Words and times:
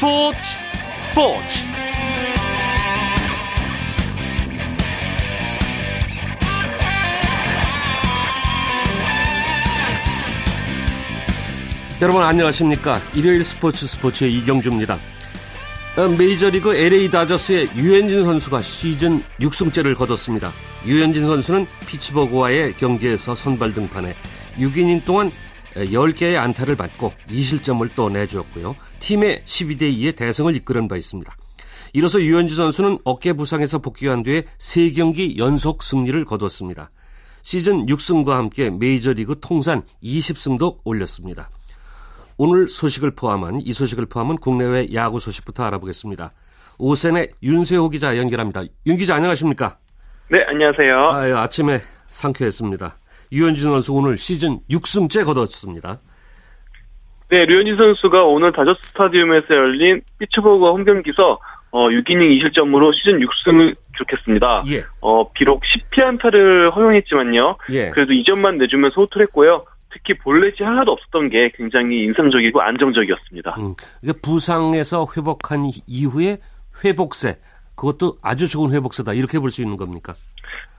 스포츠 0.00 0.38
스포츠. 1.02 1.58
여러분 12.00 12.22
안녕하십니까? 12.22 12.98
일요일 13.14 13.44
스포츠 13.44 13.86
스포츠의 13.86 14.32
이경주입니다. 14.32 14.98
어, 15.98 16.08
메이저리그 16.08 16.74
LA 16.74 17.10
다저스의 17.10 17.68
유현진 17.76 18.24
선수가 18.24 18.62
시즌 18.62 19.22
6승째를 19.38 19.94
거뒀습니다. 19.96 20.50
유현진 20.86 21.26
선수는 21.26 21.66
피츠버그와의 21.86 22.72
경기에서 22.78 23.34
선발 23.34 23.74
등판해 23.74 24.16
6이닝 24.56 25.04
동안 25.04 25.30
10개의 25.74 26.36
안타를 26.36 26.76
받고 26.76 27.12
2실점을 27.28 27.88
또 27.94 28.08
내주었고요. 28.08 28.76
팀의 28.98 29.42
12대 29.44 29.82
2의 29.82 30.16
대승을 30.16 30.56
이끌은 30.56 30.88
바 30.88 30.96
있습니다. 30.96 31.34
이로써 31.92 32.20
유현진 32.20 32.56
선수는 32.56 32.98
어깨 33.04 33.32
부상에서 33.32 33.78
복귀한 33.78 34.22
뒤에 34.22 34.42
3경기 34.58 35.38
연속 35.38 35.82
승리를 35.82 36.24
거뒀습니다. 36.24 36.90
시즌 37.42 37.86
6승과 37.86 38.30
함께 38.30 38.70
메이저리그 38.70 39.36
통산 39.40 39.82
20승도 40.02 40.78
올렸습니다. 40.84 41.50
오늘 42.36 42.68
소식을 42.68 43.12
포함한 43.12 43.60
이 43.62 43.72
소식을 43.72 44.06
포함한 44.06 44.38
국내외 44.38 44.88
야구 44.94 45.20
소식부터 45.20 45.64
알아보겠습니다. 45.64 46.32
오센의 46.78 47.30
윤세호 47.42 47.90
기자 47.90 48.16
연결합니다. 48.16 48.62
윤 48.86 48.96
기자 48.96 49.14
안녕하십니까? 49.16 49.78
네, 50.30 50.38
안녕하세요. 50.48 51.36
아, 51.36 51.42
아침에 51.42 51.80
상쾌했습니다. 52.08 52.99
유현진 53.32 53.64
선수 53.64 53.92
오늘 53.94 54.16
시즌 54.16 54.58
6승째 54.70 55.24
거뒀습니다. 55.24 56.00
네, 57.30 57.44
류현진 57.46 57.76
선수가 57.76 58.24
오늘 58.24 58.52
다저스 58.52 58.80
스타디움에서 58.88 59.46
열린 59.54 60.00
피츠버그 60.18 60.66
홈 60.66 60.84
경기에서 60.84 61.38
어, 61.72 61.88
6이닝 61.88 62.40
2실점으로 62.42 62.92
시즌 62.94 63.20
6승을 63.20 63.74
기록했습니다. 63.96 64.64
예. 64.72 64.84
어, 65.00 65.30
비록 65.32 65.62
10피안타를 65.62 66.74
허용했지만요. 66.74 67.56
예. 67.70 67.90
그래도 67.90 68.12
2점만 68.12 68.56
내주면서 68.56 69.02
호투를 69.02 69.26
했고요. 69.26 69.64
특히 69.92 70.14
볼넷이 70.18 70.56
하나도 70.60 70.90
없었던 70.92 71.30
게 71.30 71.52
굉장히 71.56 72.02
인상적이고 72.04 72.60
안정적이었습니다. 72.60 73.54
음, 73.58 73.74
부상에서 74.22 75.06
회복한 75.16 75.70
이후에 75.86 76.38
회복세 76.84 77.38
그것도 77.76 78.18
아주 78.22 78.48
좋은 78.48 78.72
회복세다 78.72 79.14
이렇게 79.14 79.38
볼 79.38 79.50
수 79.50 79.62
있는 79.62 79.76
겁니까? 79.76 80.14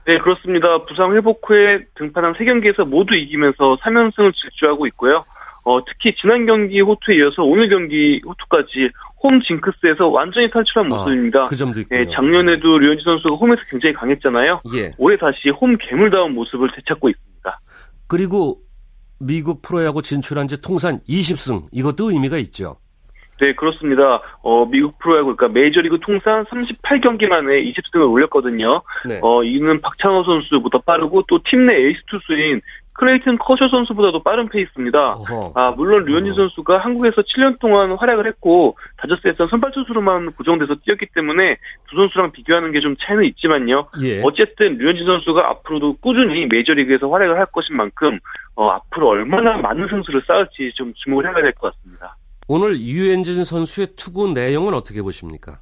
네, 0.06 0.18
그렇습니다. 0.18 0.84
부상 0.84 1.14
회복 1.14 1.48
후에 1.48 1.84
등판한 1.94 2.34
3경기에서 2.34 2.86
모두 2.86 3.14
이기면서 3.14 3.76
3연승을 3.82 4.32
질주하고 4.34 4.86
있고요. 4.88 5.24
어, 5.64 5.84
특히 5.84 6.14
지난 6.20 6.44
경기 6.44 6.80
호투에 6.80 7.16
이어서 7.18 7.42
오늘 7.44 7.68
경기 7.68 8.20
호투까지 8.26 8.90
홈 9.22 9.40
징크스에서 9.42 10.08
완전히 10.08 10.50
탈출한 10.50 10.88
모습입니다. 10.88 11.42
아, 11.42 11.44
그 11.44 11.54
점도 11.54 11.80
있고요. 11.80 12.00
네, 12.00 12.06
작년에도 12.12 12.78
류현진 12.78 13.04
선수가 13.04 13.36
홈에서 13.36 13.62
굉장히 13.70 13.94
강했잖아요. 13.94 14.60
예. 14.74 14.92
올해 14.98 15.16
다시 15.16 15.50
홈 15.50 15.76
괴물다운 15.78 16.34
모습을 16.34 16.68
되찾고 16.74 17.08
있습니다. 17.10 17.60
그리고 18.08 18.58
미국 19.20 19.62
프로야구 19.62 20.02
진출한 20.02 20.48
지 20.48 20.60
통산 20.60 20.98
20승 21.08 21.68
이것도 21.70 22.10
의미가 22.10 22.38
있죠. 22.38 22.76
네, 23.42 23.54
그렇습니다. 23.54 24.20
어, 24.42 24.64
미국 24.66 24.96
프로야구, 25.00 25.34
그러니까 25.34 25.48
메이저리그 25.60 25.98
통산 25.98 26.44
38경기 26.44 27.26
만에 27.26 27.60
20승을 27.64 28.08
올렸거든요. 28.08 28.82
네. 29.08 29.18
어, 29.20 29.42
이는 29.42 29.80
박찬호 29.80 30.22
선수보다 30.22 30.78
빠르고 30.86 31.22
또 31.28 31.40
팀 31.40 31.66
내 31.66 31.74
에이스 31.74 32.02
투수인 32.06 32.60
클레이튼 32.94 33.38
커쇼 33.38 33.68
선수보다도 33.68 34.22
빠른 34.22 34.48
페이스입니다. 34.48 35.14
어허. 35.14 35.52
아, 35.56 35.70
물론 35.76 36.04
류현진 36.04 36.32
어. 36.34 36.36
선수가 36.36 36.78
한국에서 36.78 37.22
7년 37.22 37.58
동안 37.58 37.90
활약을 37.96 38.26
했고 38.26 38.76
다저스에서 38.98 39.48
선발 39.48 39.72
투수로만 39.72 40.32
고정돼서 40.32 40.76
뛰었기 40.84 41.06
때문에 41.14 41.56
두 41.90 41.96
선수랑 41.96 42.30
비교하는 42.32 42.70
게 42.70 42.80
좀 42.80 42.94
차이는 43.00 43.24
있지만요. 43.24 43.88
예. 44.04 44.20
어쨌든 44.22 44.76
류현진 44.78 45.04
선수가 45.06 45.48
앞으로도 45.50 45.96
꾸준히 46.00 46.46
메이저리그에서 46.46 47.08
활약을 47.08 47.38
할 47.38 47.46
것인 47.46 47.76
만큼 47.76 48.18
어, 48.54 48.68
앞으로 48.68 49.08
얼마나 49.08 49.56
많은 49.56 49.88
승수를 49.88 50.22
쌓을지 50.28 50.70
좀 50.76 50.92
주목을 50.94 51.26
해봐야 51.28 51.42
될 51.42 51.52
것 51.54 51.72
같습니다. 51.74 52.14
오늘 52.48 52.76
유현진 52.78 53.44
선수의 53.44 53.88
투구 53.96 54.32
내용은 54.34 54.74
어떻게 54.74 55.00
보십니까? 55.02 55.58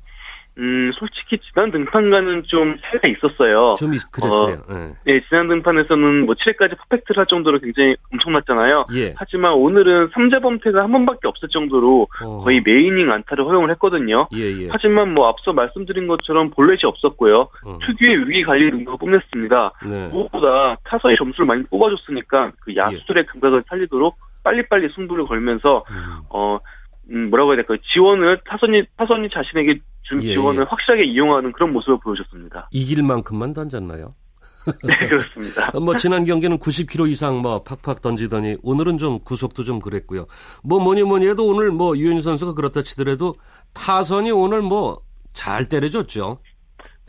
음, 0.58 0.91
솔직히 0.98 1.38
지난 1.48 1.70
등판과는 1.70 2.42
좀 2.46 2.76
차이가 2.82 3.08
있었어요. 3.08 3.74
좀 3.78 3.94
있- 3.94 4.10
그랬어요. 4.10 4.60
예. 5.06 5.12
네, 5.14 5.22
지난 5.28 5.48
등판에서는 5.48 6.26
뭐 6.26 6.34
7회까지 6.34 6.76
퍼펙트를 6.76 7.18
할 7.20 7.26
정도로 7.26 7.60
굉장히 7.60 7.94
엄청났잖아요. 8.12 8.86
예. 8.94 9.14
하지만 9.16 9.52
오늘은 9.54 10.10
3자 10.10 10.42
범퇴가 10.42 10.82
한 10.82 10.92
번밖에 10.92 11.28
없을 11.28 11.48
정도로 11.48 12.08
어. 12.24 12.42
거의 12.44 12.60
메이닝 12.62 13.10
안타를 13.10 13.44
허용을 13.44 13.70
했거든요. 13.70 14.28
예, 14.34 14.41
예. 14.64 14.68
하지만 14.70 15.14
뭐 15.14 15.28
앞서 15.28 15.52
말씀드린 15.54 16.08
것처럼 16.08 16.50
볼넷이 16.50 16.80
없었고요. 16.84 17.48
어. 17.64 17.78
특유의 17.86 18.28
위기 18.28 18.42
관리 18.42 18.70
능력을 18.70 18.98
뽐냈습니다. 18.98 19.72
네. 19.88 20.08
무엇보다 20.08 20.76
타선이 20.84 21.16
점수를 21.16 21.47
많이 21.47 21.62
뽑아줬으니까 21.64 22.52
그 22.60 22.74
야수들의 22.76 23.24
감각을 23.26 23.62
살리도록 23.68 24.16
빨리빨리 24.43 24.89
승부를 24.95 25.27
걸면서 25.27 25.84
음. 25.91 26.23
어 26.31 26.59
음, 27.11 27.31
뭐라고 27.31 27.51
해야 27.51 27.56
될까요? 27.56 27.78
지원을 27.93 28.41
타선이 28.47 28.84
타선이 28.97 29.28
자신에게 29.31 29.81
준 30.03 30.23
예, 30.23 30.34
지원을 30.34 30.62
예. 30.62 30.67
확실하게 30.69 31.05
이용하는 31.05 31.53
그런 31.53 31.73
모습을 31.73 31.99
보여줬습니다. 32.03 32.69
이길 32.73 33.03
만큼만 33.03 33.53
던졌나요? 33.53 34.15
네 34.84 35.09
그렇습니다. 35.09 35.71
뭐 35.81 35.97
지난 35.97 36.25
경기는 36.25 36.59
90km 36.59 37.09
이상 37.11 37.41
뭐 37.41 37.62
팍팍 37.62 38.03
던지더니 38.03 38.59
오늘은 38.62 38.99
좀 38.99 39.19
구속도 39.21 39.65
좀 39.65 39.81
그랬고요. 39.81 40.27
뭐 40.62 40.81
뭐니 40.81 41.03
뭐니 41.03 41.27
해도 41.28 41.47
오늘 41.47 41.71
뭐 41.71 41.97
유현진 41.97 42.22
선수가 42.22 42.55
그렇다 42.55 42.83
치더라도 42.83 43.34
타선이 43.75 44.31
오늘 44.31 44.61
뭐 44.62 45.11
잘 45.33 45.69
때려줬죠. 45.69 46.39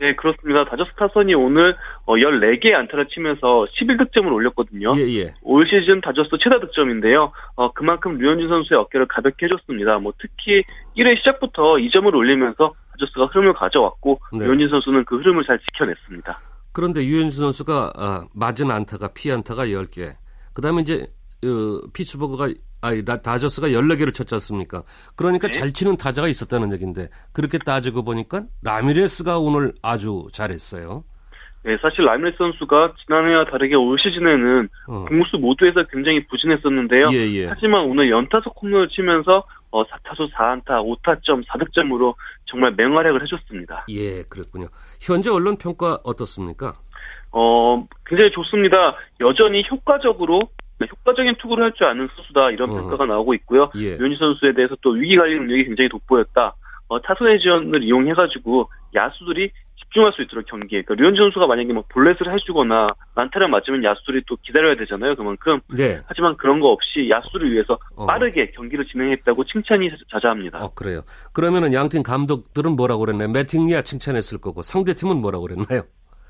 네 0.02 0.16
그렇습니다. 0.16 0.64
다저스 0.64 0.90
타선이 0.96 1.32
오늘 1.34 1.76
어, 2.06 2.14
14개의 2.16 2.74
안타를 2.74 3.06
치면서 3.06 3.66
11득점을 3.70 4.32
올렸거든요. 4.32 4.88
예, 4.96 5.20
예. 5.20 5.34
올 5.42 5.64
시즌 5.64 6.00
다저스 6.00 6.30
최다 6.42 6.58
득점인데요. 6.58 7.30
어, 7.54 7.72
그만큼 7.72 8.18
류현진 8.18 8.48
선수의 8.48 8.80
어깨를 8.80 9.06
가볍게 9.06 9.46
해줬습니다. 9.46 10.00
뭐 10.00 10.12
특히 10.18 10.64
1회 10.96 11.16
시작부터 11.18 11.74
2점을 11.74 12.12
올리면서 12.12 12.74
다저스가 12.98 13.26
흐름을 13.26 13.52
가져왔고 13.52 14.20
네. 14.32 14.44
류현진 14.44 14.66
선수는 14.66 15.04
그 15.04 15.18
흐름을 15.18 15.44
잘 15.46 15.60
지켜냈습니다. 15.60 16.40
그런데 16.72 17.04
류현진 17.04 17.40
선수가 17.40 17.92
아, 17.96 18.24
맞은 18.34 18.72
안타가 18.72 19.08
피 19.14 19.30
안타가 19.30 19.66
10개. 19.66 20.14
그다음에 20.52 20.82
이제 20.82 21.06
어, 21.44 21.78
피츠버그가 21.94 22.48
아니 22.82 23.02
라- 23.04 23.16
다저스가 23.22 23.68
14개를 23.68 24.12
쳤지 24.12 24.34
않습니까? 24.34 24.82
그러니까 25.16 25.46
네. 25.46 25.52
잘 25.52 25.72
치는 25.72 25.96
타자가 25.96 26.26
있었다는 26.28 26.72
얘기인데 26.74 27.08
그렇게 27.32 27.58
따지고 27.58 28.02
보니까 28.04 28.42
라미레스가 28.62 29.38
오늘 29.38 29.72
아주 29.82 30.26
잘했어요. 30.32 31.04
네, 31.64 31.76
사실 31.80 32.04
라미레스 32.04 32.36
선수가 32.38 32.94
지난해와 33.06 33.44
다르게 33.44 33.76
올 33.76 33.96
시즌에는 34.00 34.68
어. 34.88 35.04
공수 35.08 35.36
모두에서 35.38 35.84
굉장히 35.92 36.26
부진했었는데요. 36.26 37.10
예, 37.12 37.18
예. 37.34 37.46
하지만 37.46 37.82
오늘 37.84 38.10
연타석 38.10 38.52
홈런을 38.60 38.88
치면서 38.88 39.44
어, 39.70 39.84
4타수 39.84 40.30
4안타, 40.32 40.82
5타점, 40.82 41.46
4득점으로 41.46 42.14
정말 42.46 42.72
맹활약을 42.76 43.22
해줬습니다. 43.22 43.86
예, 43.90 44.24
그랬군요. 44.24 44.66
현재 45.00 45.30
언론 45.30 45.56
평가 45.56 45.98
어떻습니까? 46.02 46.72
어, 47.30 47.86
굉장히 48.04 48.32
좋습니다. 48.32 48.96
여전히 49.20 49.62
효과적으로 49.70 50.40
네, 50.40 50.61
효과적인 50.90 51.36
투구를 51.40 51.64
할 51.64 51.72
줄 51.72 51.86
아는 51.86 52.08
선수다 52.16 52.50
이런 52.50 52.70
어. 52.70 52.74
평가가 52.74 53.06
나오고 53.06 53.34
있고요. 53.34 53.70
예. 53.76 53.96
류현진 53.96 54.18
선수에 54.18 54.52
대해서 54.54 54.76
또 54.82 54.90
위기 54.90 55.16
관리 55.16 55.34
능력이 55.36 55.64
굉장히 55.64 55.88
돋보였다. 55.88 56.54
어, 56.88 57.00
타선의 57.00 57.40
지원을 57.40 57.82
이용해가지고 57.82 58.68
야수들이 58.94 59.50
집중할 59.82 60.12
수 60.12 60.22
있도록 60.22 60.46
경기에. 60.46 60.82
그러니까 60.82 60.94
류현진 61.02 61.22
선수가 61.24 61.46
만약에 61.46 61.72
뭐 61.72 61.84
볼넷을 61.88 62.32
해주거나 62.34 62.88
난타를 63.14 63.48
맞으면 63.48 63.84
야수들이 63.84 64.22
또 64.26 64.36
기다려야 64.42 64.74
되잖아요. 64.76 65.16
그만큼. 65.16 65.60
네. 65.74 66.00
하지만 66.06 66.36
그런 66.36 66.60
거 66.60 66.68
없이 66.68 67.08
야수를 67.10 67.52
위해서 67.52 67.78
어. 67.96 68.06
빠르게 68.06 68.50
경기를 68.52 68.86
진행했다고 68.86 69.44
칭찬이 69.44 69.90
자자합니다. 70.10 70.64
어, 70.64 70.70
그래요. 70.74 71.02
그러면은 71.32 71.72
양팀 71.72 72.02
감독들은 72.02 72.76
뭐라고 72.76 73.00
그랬나요? 73.06 73.28
매팅리야 73.30 73.82
칭찬했을 73.82 74.38
거고 74.38 74.62
상대 74.62 74.94
팀은 74.94 75.16
뭐라고 75.20 75.46
그랬나요? 75.46 75.82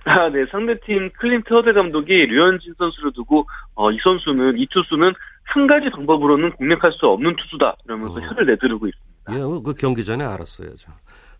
아, 0.04 0.28
네. 0.30 0.44
상대팀 0.50 1.10
클린트 1.18 1.52
허들 1.52 1.72
감독이 1.74 2.12
류현진 2.26 2.74
선수를 2.76 3.12
두고 3.12 3.46
어, 3.74 3.90
이 3.92 3.98
선수는 4.02 4.58
이 4.58 4.66
투수는 4.70 5.12
한 5.44 5.66
가지 5.66 5.90
방법으로는 5.90 6.52
공략할 6.52 6.92
수 6.92 7.06
없는 7.06 7.36
투수다 7.36 7.76
이러면서 7.84 8.14
어. 8.14 8.20
혀를 8.20 8.46
내두르고 8.46 8.88
있습니다. 8.88 9.34
예, 9.34 9.62
그 9.64 9.74
경기 9.74 10.04
전에 10.04 10.24
알았어요. 10.24 10.70
저. 10.76 10.92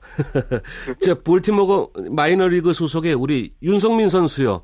자, 1.00 1.14
볼티모어 1.24 1.90
마이너리그 2.10 2.72
소속의 2.72 3.14
우리 3.14 3.52
윤석민 3.62 4.08
선수요. 4.08 4.62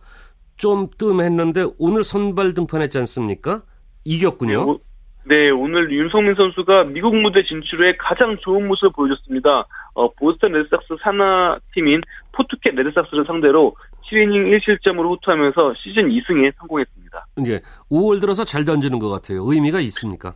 좀 0.56 0.88
뜸했는데 0.98 1.66
오늘 1.78 2.02
선발 2.02 2.54
등판했지 2.54 2.98
않습니까? 2.98 3.62
이겼군요. 4.04 4.70
오- 4.70 4.80
네, 5.28 5.50
오늘 5.50 5.92
윤석민 5.92 6.34
선수가 6.36 6.84
미국 6.84 7.14
무대 7.14 7.44
진출에 7.44 7.96
가장 7.98 8.34
좋은 8.38 8.66
모습을 8.66 8.90
보여줬습니다. 8.96 9.66
어, 9.94 10.10
보스턴 10.14 10.52
레드삭스 10.52 10.96
산하 11.02 11.58
팀인 11.74 12.00
포터킷 12.32 12.74
레드삭스를 12.74 13.26
상대로 13.26 13.76
7이닝 14.10 14.58
1실점으로 14.60 15.10
호투하면서 15.10 15.74
시즌 15.82 16.08
2승에 16.08 16.52
성공했습니다. 16.58 17.26
이제 17.40 17.60
5월 17.90 18.20
들어서 18.20 18.44
잘 18.44 18.64
던지는 18.64 18.98
것 18.98 19.08
같아요. 19.10 19.42
의미가 19.44 19.80
있습니까? 19.80 20.34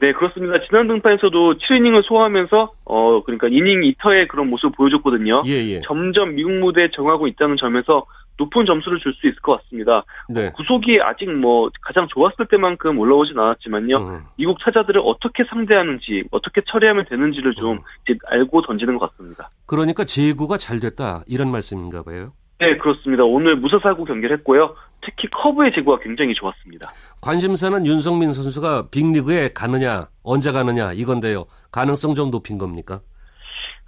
네, 0.00 0.12
그렇습니다. 0.12 0.54
지난 0.66 0.86
등판에서도 0.88 1.54
7이닝을 1.58 2.04
소화하면서 2.06 2.72
어 2.84 3.22
그러니까 3.22 3.46
이닝 3.48 3.80
이터의 3.82 4.28
그런 4.28 4.50
모습을 4.50 4.72
보여줬거든요. 4.76 5.42
예, 5.46 5.52
예. 5.52 5.80
점점 5.86 6.34
미국 6.34 6.52
무대에 6.52 6.88
적응하고 6.94 7.26
있다는 7.28 7.56
점에서 7.58 8.04
높은 8.36 8.66
점수를 8.66 8.98
줄 8.98 9.14
수 9.14 9.28
있을 9.28 9.36
것 9.40 9.62
같습니다. 9.62 10.04
네. 10.28 10.50
구속이 10.56 11.00
아직 11.00 11.30
뭐 11.30 11.70
가장 11.80 12.08
좋았을 12.12 12.46
때만큼 12.50 12.98
올라오진 12.98 13.38
않았지만요. 13.38 13.96
음. 13.96 14.20
미국 14.36 14.58
타자들을 14.58 15.00
어떻게 15.04 15.44
상대하는지, 15.44 16.24
어떻게 16.32 16.60
처리하면 16.68 17.06
되는지를 17.08 17.54
좀 17.54 17.78
음. 17.78 18.18
알고 18.26 18.62
던지는 18.62 18.98
것 18.98 19.12
같습니다. 19.12 19.50
그러니까 19.66 20.04
제구가 20.04 20.58
잘 20.58 20.80
됐다 20.80 21.22
이런 21.28 21.52
말씀인가 21.52 22.02
봐요. 22.02 22.32
네, 22.64 22.76
그렇습니다. 22.78 23.24
오늘 23.24 23.56
무사사구 23.56 24.04
경기를 24.04 24.36
했고요. 24.38 24.74
특히 25.02 25.28
커브의 25.28 25.72
제구가 25.74 25.98
굉장히 26.02 26.32
좋았습니다. 26.34 26.90
관심사는 27.22 27.84
윤성민 27.84 28.32
선수가 28.32 28.88
빅리그에 28.90 29.50
가느냐 29.54 30.08
언제 30.22 30.50
가느냐 30.50 30.92
이건데요. 30.94 31.44
가능성 31.70 32.14
좀 32.14 32.30
높인 32.30 32.56
겁니까? 32.58 33.00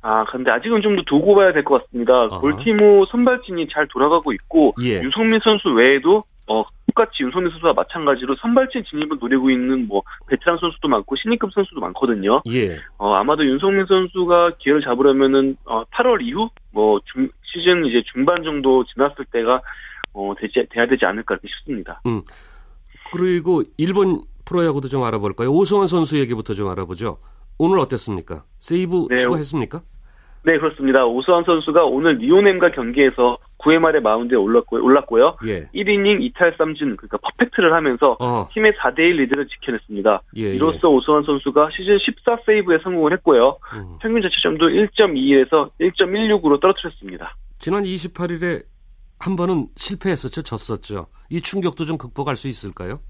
아, 0.03 0.25
근데 0.25 0.51
아직은 0.51 0.83
좀 0.83 0.97
더 0.97 1.03
두고 1.07 1.35
봐야 1.35 1.53
될 1.53 1.65
것 1.65 1.83
같습니다. 1.85 2.13
아하. 2.31 2.39
볼티모 2.41 3.07
선발진이 3.07 3.69
잘 3.73 3.89
돌아가고 3.89 4.33
있고, 4.35 4.75
예. 4.83 5.01
윤성민 5.03 5.41
선수 5.43 5.71
외에도, 5.71 6.23
어, 6.47 6.63
똑같이 6.87 7.23
윤성민 7.25 7.51
선수와 7.53 7.73
마찬가지로 7.73 8.37
선발진 8.37 8.85
진입을 8.89 9.17
노리고 9.19 9.51
있는 9.51 9.89
뭐, 9.89 10.03
베테랑 10.29 10.59
선수도 10.61 10.87
많고, 10.89 11.17
신인급 11.17 11.53
선수도 11.53 11.81
많거든요. 11.81 12.41
예. 12.53 12.79
어, 12.99 13.15
아마도 13.15 13.45
윤성민 13.45 13.87
선수가 13.87 14.53
기회를 14.59 14.83
잡으려면은, 14.83 15.57
어, 15.65 15.83
8월 15.87 16.23
이후, 16.23 16.51
뭐, 16.73 17.01
중, 17.13 17.29
시즌 17.53 17.87
이제 17.87 18.03
중반 18.13 18.43
정도 18.43 18.85
지났을 18.85 19.25
때가, 19.33 19.63
어, 20.13 20.35
되지, 20.39 20.67
돼야 20.71 20.87
되지 20.87 21.05
않을까 21.05 21.37
싶습니다. 21.47 22.01
그리고 23.13 23.63
일본 23.77 24.23
프로야구도 24.45 24.89
좀 24.89 25.03
알아볼까요? 25.05 25.51
오승환 25.51 25.87
선수 25.87 26.19
얘기부터 26.19 26.55
좀 26.55 26.69
알아보죠. 26.69 27.19
오늘 27.59 27.79
어땠습니까? 27.79 28.45
세이브 28.59 29.09
네, 29.11 29.17
추가했습니까? 29.17 29.83
네, 30.47 30.59
그렇습니다. 30.59 31.05
오수환 31.05 31.43
선수가 31.43 31.87
오늘 31.87 32.19
리오넴과 32.19 32.71
경기에서 32.71 33.37
9회 33.59 33.81
말에 33.81 33.99
마운드에 33.99 34.37
올랐고요. 34.37 34.81
올랐고요. 34.81 35.39
예. 35.45 35.67
1이닝 35.75 36.21
2탈 36.21 36.57
3진, 36.57 36.97
그러니까 36.97 37.19
퍼펙트를 37.19 37.73
하면서 37.73 38.17
어. 38.21 38.49
팀의 38.55 38.75
4대 38.75 39.01
1 39.01 39.17
리드를 39.23 39.49
지켜냈습니다. 39.49 40.23
예, 40.37 40.55
이로써 40.55 40.89
오수환 40.89 41.25
선수가 41.25 41.71
시즌 41.77 41.99
14 41.99 42.39
세이브에 42.47 42.79
성공을 42.85 43.13
했고요. 43.15 43.59
예. 43.75 43.79
음. 43.79 43.99
평균 44.01 44.23
자체점도 44.23 44.69
1.21에서 44.69 45.71
1.16으로 45.81 46.61
떨어뜨렸습니다. 46.61 47.35
지난 47.59 47.83
28일에 47.83 48.63
한 49.19 49.35
번은 49.35 49.67
실패했었죠. 49.75 50.43
졌었죠. 50.43 51.09
이 51.29 51.41
충격도 51.41 51.85
좀 51.87 51.99
극복할 51.99 52.37
수 52.37 52.47
있을까요? 52.47 53.01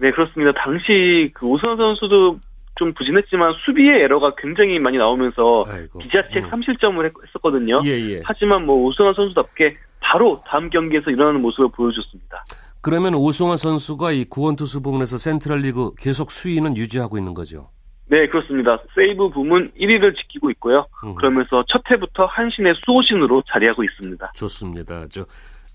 네, 0.00 0.10
그렇습니다. 0.10 0.50
당시 0.64 1.30
그 1.32 1.46
오수환 1.46 1.76
선수도 1.76 2.40
좀 2.76 2.92
부진했지만 2.94 3.54
수비의 3.64 4.02
에러가 4.02 4.34
굉장히 4.36 4.78
많이 4.78 4.98
나오면서 4.98 5.64
아이고. 5.68 5.98
비자책 5.98 6.44
음. 6.44 6.50
3실점을 6.50 7.04
했었거든요. 7.26 7.80
예, 7.84 7.90
예. 7.90 8.20
하지만 8.24 8.64
뭐 8.64 8.82
오승환 8.84 9.14
선수답게 9.14 9.76
바로 10.00 10.42
다음 10.46 10.70
경기에서 10.70 11.10
일어나는 11.10 11.40
모습을 11.42 11.68
보여줬습니다. 11.70 12.44
그러면 12.80 13.14
오승환 13.14 13.56
선수가 13.56 14.12
이 14.12 14.24
구원 14.24 14.56
투수 14.56 14.82
부문에서 14.82 15.16
센트럴 15.16 15.60
리그 15.60 15.92
계속 15.98 16.30
수위는 16.30 16.76
유지하고 16.76 17.18
있는 17.18 17.32
거죠. 17.32 17.70
네, 18.06 18.26
그렇습니다. 18.28 18.78
세이브 18.94 19.30
부문 19.30 19.70
1위를 19.78 20.14
지키고 20.16 20.50
있고요. 20.50 20.86
음. 21.04 21.14
그러면서 21.14 21.64
첫 21.68 21.82
해부터 21.90 22.26
한신의 22.26 22.74
수호신으로 22.84 23.42
자리하고 23.52 23.84
있습니다. 23.84 24.32
좋습니다. 24.34 25.06
저 25.10 25.24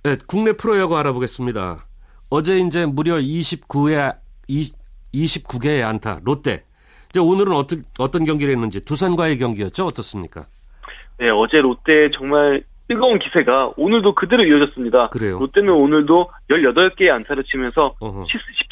네, 0.03 0.17
국내 0.27 0.51
프로야구 0.53 0.97
알아보겠습니다. 0.97 1.87
어제 2.29 2.57
이제 2.57 2.85
무려 2.85 3.15
29회 3.15 4.15
29개의 5.13 5.83
안타 5.83 6.19
롯데. 6.23 6.63
이제 7.09 7.19
오늘은 7.19 7.53
어떤 7.53 7.83
어떤 7.99 8.25
경기를 8.25 8.53
했는지 8.53 8.83
두산과의 8.83 9.37
경기였죠. 9.37 9.85
어떻습니까? 9.85 10.45
네, 11.19 11.29
어제 11.29 11.57
롯데 11.57 12.09
정말 12.17 12.63
뜨거운 12.87 13.19
기세가 13.19 13.73
오늘도 13.75 14.15
그대로 14.15 14.43
이어졌습니다. 14.45 15.09
그래요. 15.09 15.39
롯데는 15.39 15.69
오늘도 15.69 16.29
18개의 16.49 17.09
안타를 17.09 17.43
치면서 17.43 17.95
어허. 17.99 18.25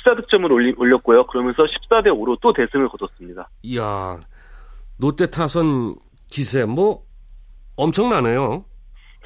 14득점을 0.05 0.77
올렸고요. 0.77 1.25
그러면서 1.27 1.63
14대 1.63 2.07
5로 2.07 2.37
또 2.41 2.53
대승을 2.53 2.87
거뒀습니다. 2.89 3.49
이야, 3.63 4.19
롯데 4.99 5.29
타선 5.29 5.95
기세 6.29 6.65
뭐 6.65 7.01
엄청나네요. 7.75 8.63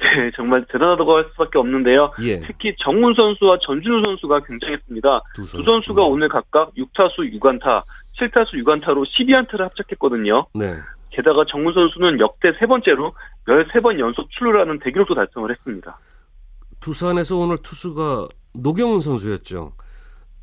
네, 0.00 0.30
정말 0.34 0.64
대단하다고 0.72 1.14
할 1.14 1.26
수밖에 1.32 1.58
없는데요. 1.58 2.12
예. 2.22 2.40
특히 2.40 2.74
정훈 2.82 3.14
선수와 3.14 3.58
전준우 3.66 4.02
선수가 4.02 4.40
굉장했습니다. 4.44 5.20
두두 5.34 5.62
선수가 5.62 6.06
음. 6.06 6.12
오늘 6.12 6.28
각각 6.28 6.72
6타수 6.74 7.38
6안타, 7.38 7.82
7타수 8.20 8.54
6안타로 8.64 9.04
12안타를 9.06 9.60
합작했거든요. 9.60 10.46
네. 10.54 10.76
게다가 11.10 11.44
정훈 11.48 11.72
선수는 11.72 12.20
역대 12.20 12.52
세 12.58 12.66
번째로 12.66 13.12
13번 13.46 13.98
연속 13.98 14.30
출루를 14.30 14.60
하는 14.60 14.78
대기록도 14.78 15.14
달성을 15.14 15.50
했습니다. 15.50 15.98
두산에서 16.80 17.36
오늘 17.36 17.56
투수가 17.58 18.28
노경훈 18.54 19.00
선수였죠. 19.00 19.72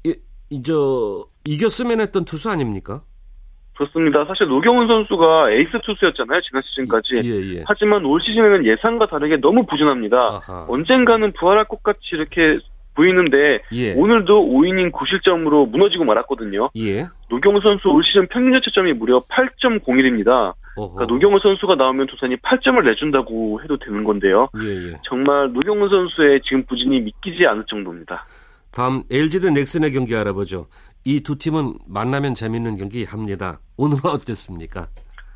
이, 0.03 0.15
이저 0.49 1.25
이겼으면 1.45 2.01
했던 2.01 2.25
투수 2.25 2.49
아닙니까? 2.49 3.01
그렇습니다. 3.77 4.25
사실 4.25 4.47
노경은 4.47 4.87
선수가 4.87 5.51
에이스 5.51 5.71
투수였잖아요. 5.83 6.41
지난 6.41 6.61
시즌까지. 6.63 7.21
예, 7.23 7.57
예. 7.57 7.63
하지만 7.65 8.03
올 8.05 8.19
시즌에는 8.21 8.65
예상과 8.65 9.05
다르게 9.05 9.37
너무 9.37 9.65
부진합니다. 9.65 10.17
아하. 10.17 10.65
언젠가는 10.67 11.31
부활할 11.33 11.65
것 11.65 11.83
같이 11.83 11.99
이렇게 12.13 12.57
보이는데 12.97 13.59
예. 13.73 13.93
오늘도 13.93 14.35
5이닝 14.49 14.91
9실점으로 14.91 15.69
무너지고 15.69 16.03
말았거든요. 16.03 16.71
예. 16.77 17.07
노경은 17.29 17.61
선수 17.61 17.87
올 17.89 18.03
시즌 18.03 18.27
평균 18.27 18.53
자책점이 18.59 18.93
무려 18.93 19.21
8.01입니다. 19.29 20.53
어허. 20.75 20.93
그러니까 20.95 21.05
노경은 21.13 21.39
선수가 21.41 21.75
나오면 21.75 22.07
두산이 22.07 22.35
8점을 22.37 22.83
내준다고 22.83 23.61
해도 23.63 23.77
되는 23.77 24.03
건데요. 24.03 24.49
예, 24.63 24.89
예. 24.91 24.97
정말 25.07 25.51
노경은 25.53 25.89
선수의 25.89 26.41
지금 26.43 26.63
부진이 26.65 26.99
믿기지 27.01 27.45
않을 27.45 27.65
정도입니다. 27.69 28.25
다음 28.71 29.03
LG 29.11 29.39
대 29.41 29.49
넥슨의 29.51 29.91
경기 29.91 30.15
알아보죠. 30.15 30.67
이 31.05 31.21
두 31.21 31.37
팀은 31.37 31.73
만나면 31.87 32.33
재밌는 32.35 32.77
경기 32.77 33.03
합니다. 33.05 33.59
오늘은 33.77 34.01
어땠습니까? 34.09 34.87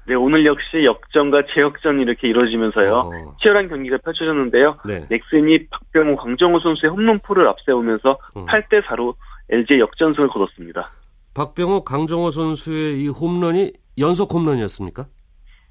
네, 0.07 0.15
오늘 0.15 0.45
역시 0.45 0.83
역전과 0.83 1.44
재역전이 1.53 2.01
이렇게 2.01 2.27
이루어지면서요. 2.27 2.94
어. 2.94 3.36
치열한 3.42 3.69
경기가 3.69 3.98
펼쳐졌는데요. 4.03 4.77
네. 4.86 5.06
넥슨이 5.09 5.68
박병호, 5.69 6.15
강정호 6.15 6.59
선수의 6.59 6.92
홈런포를 6.92 7.48
앞세우면서 7.48 8.18
음. 8.38 8.45
8대 8.48 8.83
4로 8.86 9.13
LG에 9.50 9.79
역전승을 9.80 10.30
거뒀습니다. 10.30 10.90
박병호, 11.35 11.83
강정호 11.83 12.31
선수의 12.31 13.04
이 13.04 13.07
홈런이 13.09 13.71
연속 13.99 14.33
홈런이었습니까? 14.33 15.06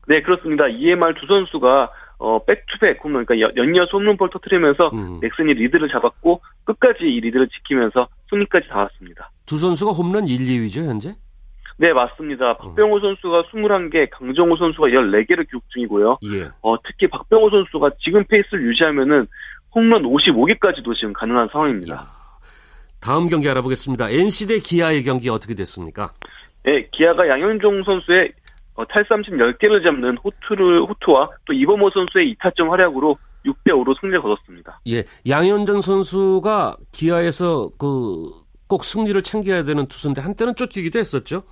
네, 0.08 0.22
그렇습니다. 0.22 0.66
EMR 0.68 1.14
두 1.20 1.26
선수가 1.26 1.90
어, 2.18 2.44
back-to-back 2.44 3.02
홈런, 3.02 3.24
그러니까 3.24 3.40
연- 3.46 3.50
연이어서 3.66 3.90
홈런포를 3.96 4.30
터뜨리면서 4.30 4.90
음. 4.92 5.18
넥슨이 5.22 5.54
리드를 5.54 5.88
잡았고 5.88 6.40
끝까지 6.64 6.98
이 7.04 7.20
리드를 7.20 7.48
지키면서 7.48 8.06
승리까지 8.28 8.68
닿았습니다. 8.68 9.30
두 9.46 9.56
선수가 9.58 9.92
홈런 9.92 10.26
1, 10.28 10.38
2위죠, 10.38 10.84
현재? 10.86 11.14
네, 11.80 11.94
맞습니다. 11.94 12.58
박병호 12.58 13.00
선수가 13.00 13.44
21개, 13.44 14.10
강정호 14.10 14.54
선수가 14.56 14.88
14개를 14.88 15.48
기록 15.48 15.62
중이고요. 15.72 16.18
예. 16.34 16.50
어, 16.60 16.76
특히 16.82 17.06
박병호 17.08 17.48
선수가 17.48 17.92
지금 18.04 18.22
페이스를 18.24 18.66
유지하면은 18.66 19.26
홈런 19.74 20.02
55개까지도 20.02 20.94
지금 20.94 21.14
가능한 21.14 21.48
상황입니다. 21.50 21.94
야. 21.94 22.06
다음 23.00 23.28
경기 23.28 23.48
알아보겠습니다. 23.48 24.10
NC 24.10 24.46
대 24.48 24.58
기아의 24.58 25.04
경기 25.04 25.30
어떻게 25.30 25.54
됐습니까? 25.54 26.10
네, 26.64 26.84
기아가 26.92 27.26
양현종 27.26 27.84
선수의 27.84 28.30
어, 28.74 28.84
탈삼진 28.84 29.38
10개를 29.38 29.82
잡는 29.82 30.18
호투를, 30.18 30.82
호투와 30.82 31.30
또 31.46 31.54
이범호 31.54 31.88
선수의 31.94 32.34
2타점 32.34 32.68
활약으로 32.68 33.16
6대5로 33.46 33.98
승리를 33.98 34.20
거뒀습니다. 34.20 34.80
예. 34.88 35.04
양현전 35.26 35.80
선수가 35.80 36.76
기아에서 36.92 37.70
그 37.78 38.50
꼭 38.70 38.84
승리를 38.84 39.20
챙겨야 39.20 39.64
되는 39.64 39.84
투수인데 39.86 40.20
한때는 40.20 40.54
쫓기기도 40.54 41.00
했었죠. 41.00 41.42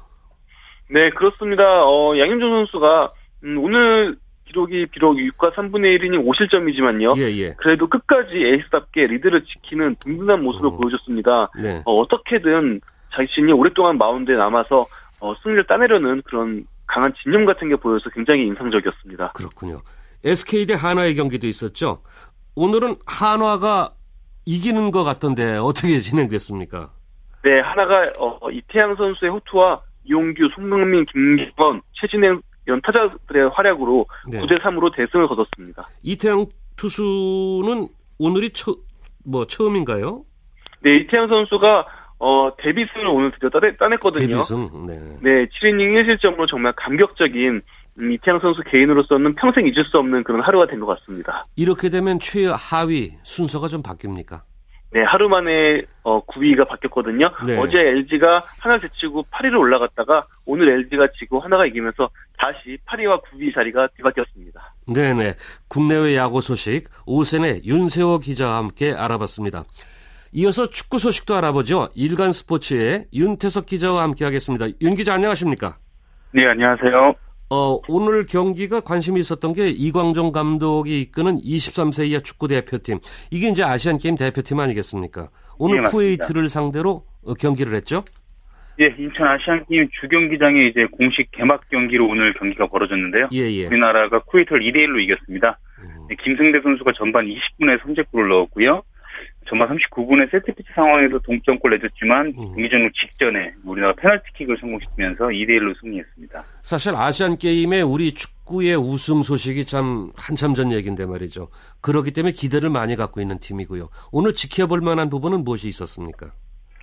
네, 0.91 1.11
그렇습니다. 1.11 1.85
어, 1.85 2.19
양현종 2.19 2.51
선수가 2.51 3.13
음, 3.45 3.59
오늘 3.59 4.17
기록이 4.47 4.87
비록 4.87 5.17
6과 5.17 5.53
3분의 5.55 5.99
1이닝 5.99 6.25
5실점이지만요. 6.27 7.19
예, 7.19 7.25
예. 7.37 7.55
그래도 7.59 7.87
끝까지 7.89 8.35
에이스답게 8.35 9.07
리드를 9.07 9.45
지키는 9.45 9.97
든든한 10.01 10.43
모습을 10.43 10.69
어. 10.69 10.77
보여줬습니다. 10.77 11.51
네. 11.61 11.83
어, 11.85 12.01
어떻게든 12.01 12.81
자신이 13.15 13.53
오랫동안 13.53 13.99
마운드에 13.99 14.37
남아서 14.37 14.87
어, 15.21 15.35
승리를 15.43 15.67
따내려는 15.67 16.23
그런 16.25 16.67
강한 16.87 17.13
진념 17.23 17.45
같은 17.45 17.69
게 17.69 17.77
보여서 17.77 18.09
굉장히 18.11 18.47
인상적이었습니다. 18.47 19.33
그렇군요. 19.33 19.83
SK 20.25 20.67
대 20.67 20.75
한화의 20.75 21.15
경기도 21.15 21.47
있었죠. 21.47 22.03
오늘은 22.55 22.97
한화가 23.07 23.93
이기는 24.47 24.91
것 24.91 25.05
같던데 25.05 25.59
어떻게 25.59 25.99
진행됐습니까? 26.01 26.91
네, 27.45 27.61
하나가 27.61 28.01
어, 28.19 28.51
이태양 28.51 28.97
선수의 28.97 29.31
호투와 29.31 29.81
이용규, 30.09 30.49
송명민, 30.55 31.05
김기원, 31.07 31.81
최진행 32.01 32.41
연타자들의 32.67 33.51
활약으로 33.51 34.07
네. 34.29 34.41
9대 34.41 34.61
3으로 34.63 34.95
대승을 34.95 35.27
거뒀습니다. 35.29 35.83
이태양 36.03 36.47
투수는 36.77 37.89
오늘이 38.19 38.51
처, 38.51 38.75
뭐 39.25 39.47
처음인가요? 39.47 40.25
네, 40.83 40.97
이태양 40.99 41.29
선수가 41.29 41.87
어, 42.21 42.51
데뷔승을 42.59 43.07
오늘 43.07 43.31
드디어 43.33 43.49
따내, 43.49 43.77
따냈거든요. 43.77 44.27
데뷔승, 44.27 44.87
네. 44.87 44.95
네, 45.23 45.47
7이닝 45.47 46.19
1실점으로 46.21 46.49
정말 46.49 46.73
감격적인 46.77 47.61
음, 48.01 48.13
이태양 48.13 48.39
선수 48.41 48.63
개인으로서는 48.65 49.35
평생 49.35 49.67
잊을 49.67 49.85
수 49.91 49.99
없는 49.99 50.23
그런 50.25 50.41
하루가 50.43 50.67
된 50.67 50.79
것 50.81 50.87
같습니다. 51.01 51.47
이렇게 51.57 51.89
되면 51.89 52.19
최하위 52.21 53.15
순서가 53.25 53.67
좀 53.69 53.83
바뀝니까? 53.83 54.41
네, 54.91 55.03
하루 55.03 55.29
만에 55.29 55.83
어, 56.03 56.25
9위가 56.25 56.67
바뀌었거든요. 56.67 57.31
네. 57.47 57.59
어제 57.59 57.79
LG가 57.79 58.43
하나 58.61 58.79
제치고 58.79 59.25
8위로 59.31 59.59
올라갔다가 59.59 60.27
오늘 60.47 60.71
LG가 60.71 61.09
지고 61.19 61.41
하나가 61.41 61.67
이기면서 61.67 62.09
다시 62.39 62.79
8위와 62.87 63.23
9위 63.25 63.55
자리가 63.55 63.89
뒤바뀌었습니다. 63.97 64.75
네네. 64.87 65.35
국내외 65.69 66.17
야구 66.17 66.41
소식 66.41 66.89
오센의 67.07 67.63
윤세호 67.65 68.21
기자와 68.21 68.57
함께 68.57 68.95
알아봤습니다. 68.95 69.65
이어서 70.33 70.69
축구 70.69 70.99
소식도 70.99 71.37
알아보죠. 71.37 71.89
일간 71.95 72.33
스포츠의 72.33 73.07
윤태석 73.13 73.67
기자와 73.67 74.03
함께 74.03 74.25
하겠습니다. 74.25 74.67
윤 74.81 74.95
기자 74.95 75.15
안녕하십니까? 75.15 75.77
네, 76.33 76.47
안녕하세요. 76.47 77.15
어, 77.51 77.81
오늘 77.89 78.27
경기가 78.27 78.81
관심이 78.81 79.19
있었던 79.21 79.53
게 79.55 79.69
이광종 79.69 80.33
감독이 80.33 81.01
이끄는 81.01 81.39
23세 81.39 82.07
이하 82.09 82.21
축구 82.21 82.47
대표팀. 82.49 82.99
이게 83.31 83.49
이제 83.49 83.65
아시안 83.65 83.97
게임 83.97 84.17
대표팀 84.17 84.61
아니겠습니까? 84.61 85.31
오늘 85.59 85.83
네, 85.83 85.91
쿠웨이트를 85.91 86.49
상대로 86.49 87.05
어, 87.25 87.35
경기를 87.35 87.75
했죠? 87.75 88.05
예, 88.81 88.95
인천 88.99 89.27
아시안 89.27 89.65
게임 89.67 89.89
주경기장에 90.01 90.69
이제 90.69 90.87
공식 90.93 91.31
개막 91.33 91.69
경기로 91.71 92.07
오늘 92.07 92.35
경기가 92.35 92.67
벌어졌는데요. 92.67 93.29
예, 93.33 93.39
예. 93.39 93.67
우리나라가 93.67 94.21
쿠웨이트를 94.21 94.61
2대 94.61 94.77
1로 94.87 95.03
이겼습니다. 95.03 95.59
음. 95.79 96.07
네, 96.09 96.17
김승대 96.23 96.61
선수가 96.61 96.93
전반 96.97 97.27
20분에 97.27 97.83
선제골을 97.83 98.29
넣었고요. 98.29 98.83
전반 99.49 99.69
39분에 99.69 100.31
세트피스 100.31 100.69
상황에서 100.75 101.19
동점골 101.21 101.71
내줬지만 101.73 102.27
음. 102.27 102.55
경기 102.55 102.69
종료 102.69 102.89
직전에 102.93 103.53
우리나라 103.65 103.95
페널티킥을 103.95 104.59
성공시키면서 104.61 105.25
2대1로 105.25 105.75
승리했습니다. 105.81 106.43
사실 106.63 106.95
아시안 106.95 107.39
게임에 107.39 107.83
우리 107.83 108.13
축구의 108.13 108.77
우승 108.77 109.23
소식이 109.23 109.65
참 109.65 110.11
한참 110.17 110.55
전 110.55 110.73
얘기인데 110.73 111.07
말이죠. 111.07 111.49
그렇기 111.81 112.13
때문에 112.13 112.33
기대를 112.33 112.71
많이 112.71 112.97
갖고 112.97 113.21
있는 113.21 113.39
팀이고요. 113.39 113.89
오늘 114.13 114.33
지켜볼 114.35 114.81
만한 114.81 115.09
부분은 115.09 115.45
무엇이 115.45 115.69
있었습니까? 115.69 116.33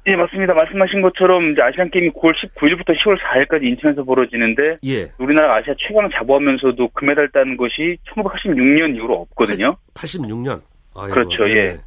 예, 0.07 0.15
맞습니다. 0.15 0.53
말씀하신 0.53 1.01
것처럼 1.01 1.51
이제 1.51 1.61
아시안 1.63 1.89
게임이 1.89 2.11
9월 2.11 2.33
19일부터 2.35 2.95
10월 2.95 3.17
4일까지 3.19 3.63
인천에서 3.63 4.03
벌어지는데 4.03 4.77
예. 4.85 5.11
우리나라 5.17 5.55
아시아 5.55 5.73
최강 5.79 6.07
자부하면서도 6.11 6.89
금메달 6.89 7.29
따는 7.31 7.57
것이 7.57 7.97
1986년 8.13 8.95
이후로 8.95 9.15
없거든요. 9.21 9.75
86년. 9.95 10.61
아이고, 10.95 11.13
그렇죠, 11.13 11.45
네네. 11.45 11.59
예. 11.59 11.77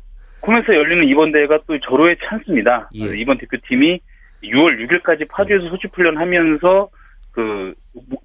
홈에서 0.47 0.75
열리는 0.75 1.07
이번 1.09 1.33
대회가 1.33 1.59
또 1.67 1.79
절호의 1.79 2.17
찬스입니다. 2.25 2.91
예. 2.95 3.17
이번 3.19 3.39
대표팀이 3.39 4.01
6월 4.45 4.79
6일까지 4.89 5.29
파주에서 5.29 5.69
소집 5.69 5.97
훈련 5.97 6.17
하면서 6.17 6.89
그 7.33 7.73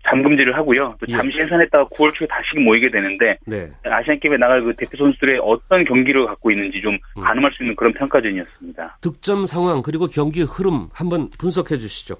잠금질을 0.09 0.55
하고요. 0.55 0.95
또 0.99 1.05
예. 1.07 1.13
잠시 1.13 1.37
해산했다가 1.39 1.85
9월 1.85 2.13
초에 2.13 2.27
다시 2.27 2.57
모이게 2.57 2.89
되는데 2.89 3.37
네. 3.45 3.69
아시안 3.83 4.19
게임에 4.19 4.37
나갈 4.37 4.63
그 4.63 4.73
대표 4.75 4.97
선수들의 4.97 5.39
어떤 5.43 5.83
경기를 5.85 6.25
갖고 6.25 6.49
있는지 6.51 6.81
좀 6.81 6.97
음. 7.17 7.21
가늠할 7.21 7.51
수 7.53 7.63
있는 7.63 7.75
그런 7.75 7.93
평가전이었습니다. 7.93 8.97
득점 9.01 9.45
상황 9.45 9.81
그리고 9.81 10.07
경기 10.07 10.41
흐름 10.41 10.87
한번 10.93 11.29
분석해 11.39 11.77
주시죠. 11.77 12.15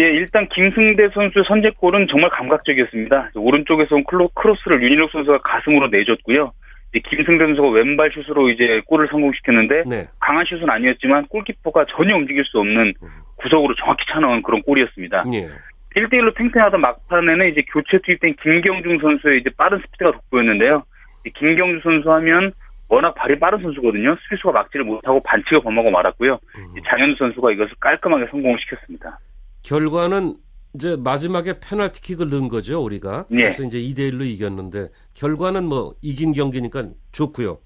예, 0.00 0.04
일단 0.04 0.48
김승대 0.48 1.08
선수 1.14 1.42
선제골은 1.46 2.08
정말 2.10 2.30
감각적이었습니다. 2.30 3.30
오른쪽에서 3.34 3.94
온 3.94 4.04
크로스를 4.34 4.82
윤일록 4.82 5.10
선수가 5.12 5.38
가슴으로 5.42 5.88
내줬고요. 5.88 6.52
김승대 7.00 7.44
선수가 7.44 7.70
왼발 7.70 8.10
슛으로 8.12 8.50
이제 8.50 8.82
골을 8.86 9.08
성공시켰는데 9.10 9.84
네. 9.86 10.08
강한 10.20 10.44
슛은 10.44 10.68
아니었지만 10.68 11.26
골키퍼가 11.28 11.86
전혀 11.96 12.14
움직일 12.14 12.44
수 12.44 12.58
없는 12.58 12.92
구석으로 13.36 13.74
정확히 13.76 14.04
차넣은 14.12 14.42
그런 14.42 14.62
골이었습니다. 14.62 15.24
예. 15.32 15.48
1대1로 15.96 16.34
팽팽하던 16.34 16.80
막판에는 16.80 17.50
이제 17.50 17.62
교체 17.72 17.98
투입된 18.04 18.36
김경중 18.42 18.98
선수의 19.00 19.40
이제 19.40 19.50
빠른 19.56 19.78
스피드가 19.78 20.12
돋보였는데요. 20.12 20.84
이 21.26 21.30
김경중 21.30 21.80
선수 21.82 22.12
하면 22.12 22.52
워낙 22.88 23.14
발이 23.14 23.38
빠른 23.38 23.60
선수거든요. 23.62 24.16
수비수가 24.22 24.52
막지를 24.52 24.84
못하고 24.84 25.22
반칙을 25.22 25.62
범하고 25.62 25.90
말았고요. 25.90 26.38
음. 26.58 26.74
이 26.76 26.82
장현우 26.86 27.16
선수가 27.16 27.52
이것을 27.52 27.72
깔끔하게 27.80 28.26
성공을 28.30 28.58
시켰습니다. 28.60 29.18
결과는 29.64 30.34
이제 30.74 30.96
마지막에 30.96 31.60
페널티킥을 31.60 32.30
넣은 32.30 32.48
거죠, 32.48 32.82
우리가. 32.82 33.26
예. 33.32 33.36
그래서 33.36 33.62
이제 33.62 33.78
2대 33.78 34.10
1로 34.10 34.24
이겼는데 34.26 34.90
결과는 35.14 35.64
뭐 35.64 35.94
이긴 36.00 36.32
경기니까 36.32 36.88
좋고요. 37.12 37.58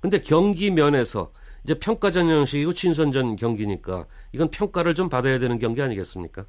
근데 0.00 0.20
경기 0.20 0.70
면에서 0.70 1.32
이제 1.64 1.78
평가전 1.78 2.28
형식이고 2.28 2.72
친선전 2.72 3.36
경기니까 3.36 4.06
이건 4.32 4.50
평가를 4.50 4.94
좀 4.94 5.08
받아야 5.08 5.38
되는 5.38 5.58
경기 5.58 5.80
아니겠습니까? 5.80 6.44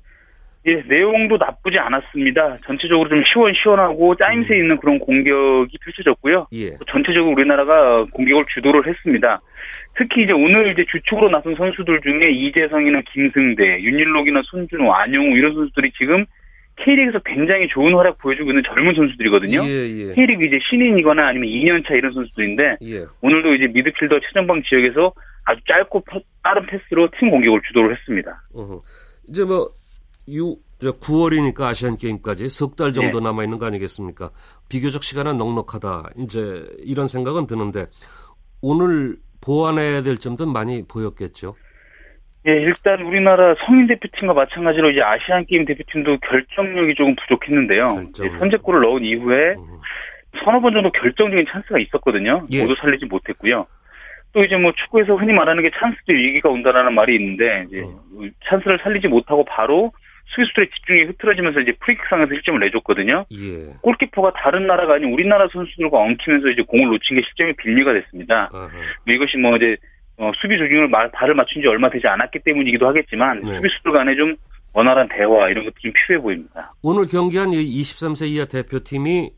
예, 0.65 0.82
내용도 0.88 1.38
나쁘지 1.38 1.77
않았습니다. 1.77 2.58
전체적으로 2.65 3.10
좀 3.10 3.22
시원시원하고 3.25 4.15
짜임새 4.15 4.55
있는 4.58 4.77
그런 4.77 4.98
공격이 5.00 5.77
펼쳐졌고요. 5.84 6.48
예. 6.53 6.77
전체적으로 6.89 7.34
우리나라가 7.34 8.05
공격을 8.13 8.46
주도를 8.53 8.88
했습니다. 8.88 9.41
특히 9.98 10.24
이제 10.24 10.32
오늘 10.34 10.72
이제 10.72 10.86
주축으로 10.89 11.29
나선 11.29 11.55
선수들 11.55 12.00
중에 12.01 12.32
이재성이나 12.32 13.01
김승대, 13.12 13.82
윤일록이나 13.82 14.41
손준호, 14.46 14.93
안용우 14.93 15.36
이런 15.36 15.53
선수들이 15.53 15.91
지금 15.98 16.25
K리그에서 16.77 17.20
굉장히 17.25 17.67
좋은 17.67 17.93
활약 17.93 18.17
보여주고 18.20 18.50
있는 18.50 18.63
젊은 18.65 18.96
선수들이거든요. 18.96 19.63
예, 19.65 20.10
예. 20.10 20.13
K리그 20.13 20.46
이제 20.46 20.58
신인이거나 20.70 21.27
아니면 21.27 21.50
2년차 21.50 21.91
이런 21.91 22.13
선수들인데 22.13 22.77
예. 22.84 23.05
오늘도 23.22 23.53
이제 23.55 23.67
미드필더 23.67 24.20
최전방 24.22 24.63
지역에서 24.63 25.13
아주 25.46 25.60
짧고 25.67 26.00
파- 26.05 26.20
빠른 26.41 26.65
패스로 26.65 27.10
팀 27.20 27.29
공격을 27.29 27.62
주도를 27.67 27.91
했습니다. 27.96 28.41
어허. 28.55 28.79
이제 29.29 29.43
뭐, 29.43 29.70
유, 30.29 30.55
저 30.81 30.91
9월이니까 30.91 31.61
아시안 31.63 31.97
게임까지 31.97 32.49
석 32.49 32.75
달 32.75 32.93
정도 32.93 33.19
네. 33.19 33.25
남아 33.25 33.43
있는 33.43 33.57
거 33.59 33.65
아니겠습니까? 33.65 34.31
비교적 34.69 35.03
시간은 35.03 35.37
넉넉하다. 35.37 36.09
이제 36.17 36.63
이런 36.79 37.07
생각은 37.07 37.47
드는데 37.47 37.87
오늘 38.61 39.17
보완해야 39.41 40.01
될 40.01 40.17
점도 40.17 40.45
많이 40.45 40.83
보였겠죠. 40.87 41.55
예, 42.47 42.51
일단 42.51 43.01
우리나라 43.03 43.55
성인 43.65 43.87
대표팀과 43.87 44.33
마찬가지로 44.33 44.91
이제 44.91 45.01
아시안 45.01 45.45
게임 45.45 45.63
대표팀도 45.65 46.17
결정력이 46.19 46.95
조금 46.95 47.15
부족했는데요. 47.15 47.87
결정력. 47.87 48.09
이제 48.11 48.39
선제골을 48.39 48.81
넣은 48.81 49.03
이후에 49.05 49.53
음. 49.55 49.79
서너 50.43 50.59
번 50.59 50.73
정도 50.73 50.91
결정적인 50.91 51.45
찬스가 51.49 51.79
있었거든요. 51.79 52.43
예. 52.51 52.61
모두 52.63 52.75
살리지 52.81 53.05
못했고요. 53.05 53.65
또 54.33 54.43
이제 54.43 54.55
뭐 54.57 54.73
축구에서 54.73 55.15
흔히 55.15 55.31
말하는 55.31 55.61
게 55.61 55.69
찬스 55.79 56.01
뒤 56.01 56.12
위기가 56.11 56.49
온다라는 56.49 56.93
말이 56.95 57.15
있는데 57.15 57.65
이제 57.67 57.81
어. 57.81 58.01
찬스를 58.49 58.79
살리지 58.83 59.07
못하고 59.07 59.45
바로 59.45 59.91
수비수들의 60.25 60.69
집중이 60.69 61.03
흐트러지면서 61.03 61.59
이제 61.61 61.73
프리킥 61.79 62.03
상황에서 62.09 62.31
1점을 62.33 62.59
내줬거든요. 62.59 63.25
예. 63.31 63.73
골키퍼가 63.81 64.33
다른 64.33 64.65
나라가 64.65 64.95
아닌 64.95 65.13
우리나라 65.13 65.47
선수들과 65.51 65.97
엉키면서 65.97 66.49
이제 66.49 66.63
공을 66.63 66.87
놓친 66.87 67.15
게 67.15 67.21
실점의 67.23 67.55
빌미가 67.57 67.93
됐습니다. 67.93 68.49
아하. 68.51 68.69
뭐 69.05 69.13
이것이 69.13 69.37
뭐 69.37 69.55
이제 69.57 69.77
어, 70.17 70.31
수비 70.41 70.57
조직을 70.57 70.87
말, 70.87 71.09
발을 71.11 71.35
맞춘 71.35 71.61
지 71.61 71.67
얼마 71.67 71.89
되지 71.89 72.07
않았기 72.07 72.39
때문이기도 72.39 72.87
하겠지만 72.87 73.41
네. 73.41 73.55
수비수들 73.55 73.91
간에 73.91 74.15
좀 74.15 74.35
원활한 74.73 75.07
대화 75.09 75.49
이런 75.49 75.65
것도 75.65 75.75
좀 75.79 75.91
필요해 75.93 76.21
보입니다. 76.21 76.73
오늘 76.81 77.07
경기한 77.07 77.53
이 77.53 77.81
23세 77.81 78.27
이하 78.27 78.45
대표팀이 78.45 79.31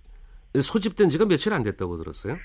소집된 0.61 1.09
지가 1.09 1.25
며칠 1.25 1.53
안 1.53 1.63
됐다고 1.63 1.97
들었어요. 1.97 2.37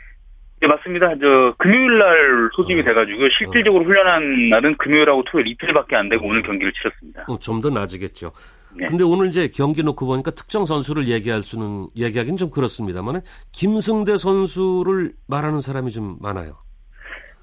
네 0.61 0.67
맞습니다. 0.69 1.09
저 1.21 1.55
금요일 1.59 1.99
날 1.99 2.50
소집이 2.55 2.81
어. 2.81 2.85
돼가지고 2.85 3.29
실질적으로 3.38 3.85
훈련한 3.85 4.50
날은 4.50 4.76
금요일하고 4.76 5.25
토요일 5.31 5.47
이틀밖에 5.49 5.97
안 5.97 6.09
되고 6.11 6.26
오늘 6.26 6.43
경기를 6.43 6.71
치렀습니다. 6.75 7.25
어, 7.29 7.38
좀더 7.38 7.71
나아지겠죠. 7.71 8.33
네. 8.76 8.87
근데 8.87 9.02
오늘 9.02 9.29
이제 9.29 9.49
경기 9.49 9.83
놓고 9.83 10.07
보니까 10.07 10.31
특정 10.33 10.64
선수를 10.67 11.09
얘기할 11.09 11.43
수는 11.43 11.87
얘기하기는 11.97 12.37
좀 12.37 12.50
그렇습니다만 12.50 13.23
김승대 13.52 14.17
선수를 14.19 15.12
말하는 15.26 15.61
사람이 15.61 15.90
좀 15.90 16.19
많아요. 16.21 16.59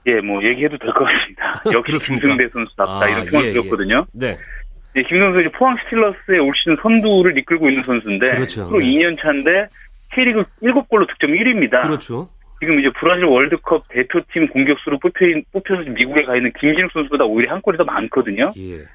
예, 0.06 0.22
뭐 0.22 0.42
얘기해도 0.44 0.78
될 0.78 0.94
것 0.94 1.04
같습니다. 1.04 1.54
역시? 1.74 2.08
김승대 2.12 2.48
선수답다 2.54 3.02
아, 3.06 3.10
이런 3.10 3.26
평을 3.26 3.46
예, 3.46 3.50
예. 3.50 3.54
드렸거든요. 3.54 4.06
네. 4.14 4.36
예, 4.96 5.04
김 5.04 5.20
선수 5.20 5.42
이제 5.42 5.50
포항 5.58 5.76
스틸러스의 5.84 6.40
올 6.40 6.54
시즌 6.56 6.78
선두를 6.82 7.38
이끌고 7.40 7.68
있는 7.68 7.84
선수인데 7.84 8.28
그렇죠. 8.28 8.68
프로 8.68 8.80
네. 8.80 8.86
2년 8.86 9.20
차인데 9.20 9.68
K리그 10.14 10.44
7골로 10.64 11.08
득점 11.10 11.32
1위입니다. 11.32 11.82
그렇죠. 11.82 12.30
지금 12.60 12.80
이제 12.80 12.90
브라질 13.00 13.26
월드컵 13.26 13.88
대표팀 13.90 14.48
공격수로 14.48 15.00
뽑혀, 15.00 15.26
뽑혀서 15.52 15.90
미국에 15.92 16.24
가 16.24 16.36
있는 16.36 16.52
김신욱 16.60 16.92
선수보다 16.92 17.26
오히려 17.26 17.52
한 17.52 17.62
골이 17.62 17.78
더 17.78 17.84
많거든요. 17.84 18.52
예. 18.58 18.86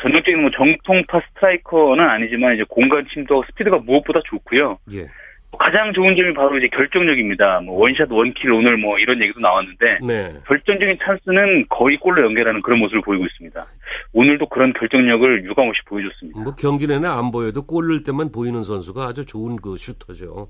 전형적인 0.00 0.40
뭐 0.40 0.50
정통파 0.50 1.20
스트라이커는 1.28 2.04
아니지만 2.04 2.54
이제 2.54 2.64
공간 2.68 3.06
침투하고 3.12 3.44
스피드가 3.50 3.78
무엇보다 3.78 4.20
좋고요. 4.24 4.78
예. 4.92 5.08
가장 5.56 5.92
좋은 5.92 6.14
점이 6.14 6.34
바로 6.34 6.56
이제 6.58 6.68
결정력입니다. 6.68 7.60
뭐 7.60 7.80
one 7.80 7.93
shot 7.93 8.10
one 8.10 8.28
kill 8.28 8.52
오늘 8.52 8.76
뭐 8.76 8.98
이런 8.98 9.20
얘기도 9.22 9.40
나왔는데 9.40 9.98
네. 10.06 10.34
결정적인 10.46 10.98
찬스는 11.02 11.66
거의 11.68 11.96
골로 11.98 12.24
연결하는 12.24 12.60
그런 12.62 12.78
모습을 12.80 13.00
보이고 13.02 13.24
있습니다. 13.24 13.64
오늘도 14.12 14.48
그런 14.48 14.72
결정력을 14.74 15.44
유감없이 15.44 15.80
보여줬습니다. 15.86 16.40
뭐 16.40 16.54
경기 16.54 16.86
내내 16.86 17.08
안 17.08 17.30
보여도 17.30 17.66
골 17.66 17.88
넣을 17.88 18.04
때만 18.04 18.30
보이는 18.30 18.62
선수가 18.62 19.04
아주 19.04 19.24
좋은 19.24 19.56
그 19.56 19.76
슈터죠. 19.76 20.48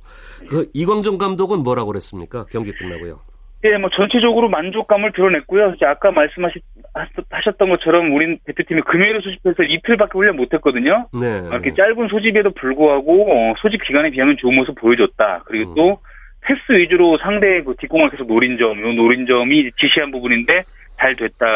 그 0.48 0.66
이광정 0.74 1.18
감독은 1.18 1.62
뭐라고 1.62 1.88
그랬습니까? 1.88 2.44
경기 2.50 2.72
끝나고요. 2.72 3.20
예, 3.64 3.76
뭐 3.76 3.90
전체적으로 3.90 4.48
만족감을 4.48 5.12
드러냈고요. 5.12 5.72
이제 5.76 5.84
아까 5.84 6.12
말씀하셨던 6.12 7.68
것처럼 7.68 8.14
우리 8.14 8.38
대표팀이 8.46 8.82
금요일에 8.82 9.20
소집해서 9.20 9.64
이틀밖에 9.64 10.12
훈련 10.14 10.36
못했거든요. 10.36 11.08
네. 11.20 11.42
이렇게 11.48 11.74
짧은 11.74 12.08
소집에도 12.08 12.52
불구하고 12.52 13.32
어, 13.32 13.54
소집 13.60 13.82
기간에 13.82 14.10
비하면 14.10 14.36
좋은 14.38 14.54
모습 14.54 14.76
보여줬다. 14.76 15.42
그리고 15.46 15.70
음. 15.70 15.74
또 15.74 15.98
패스 16.42 16.78
위주로 16.78 17.18
상대의 17.18 17.64
그 17.64 17.74
뒷공을 17.80 18.10
계속 18.10 18.28
노린 18.28 18.58
점, 18.58 18.80
요 18.80 18.92
노린 18.92 19.26
점이 19.26 19.72
지시한 19.80 20.12
부분인데 20.12 20.62
잘 21.00 21.16
됐다. 21.16 21.46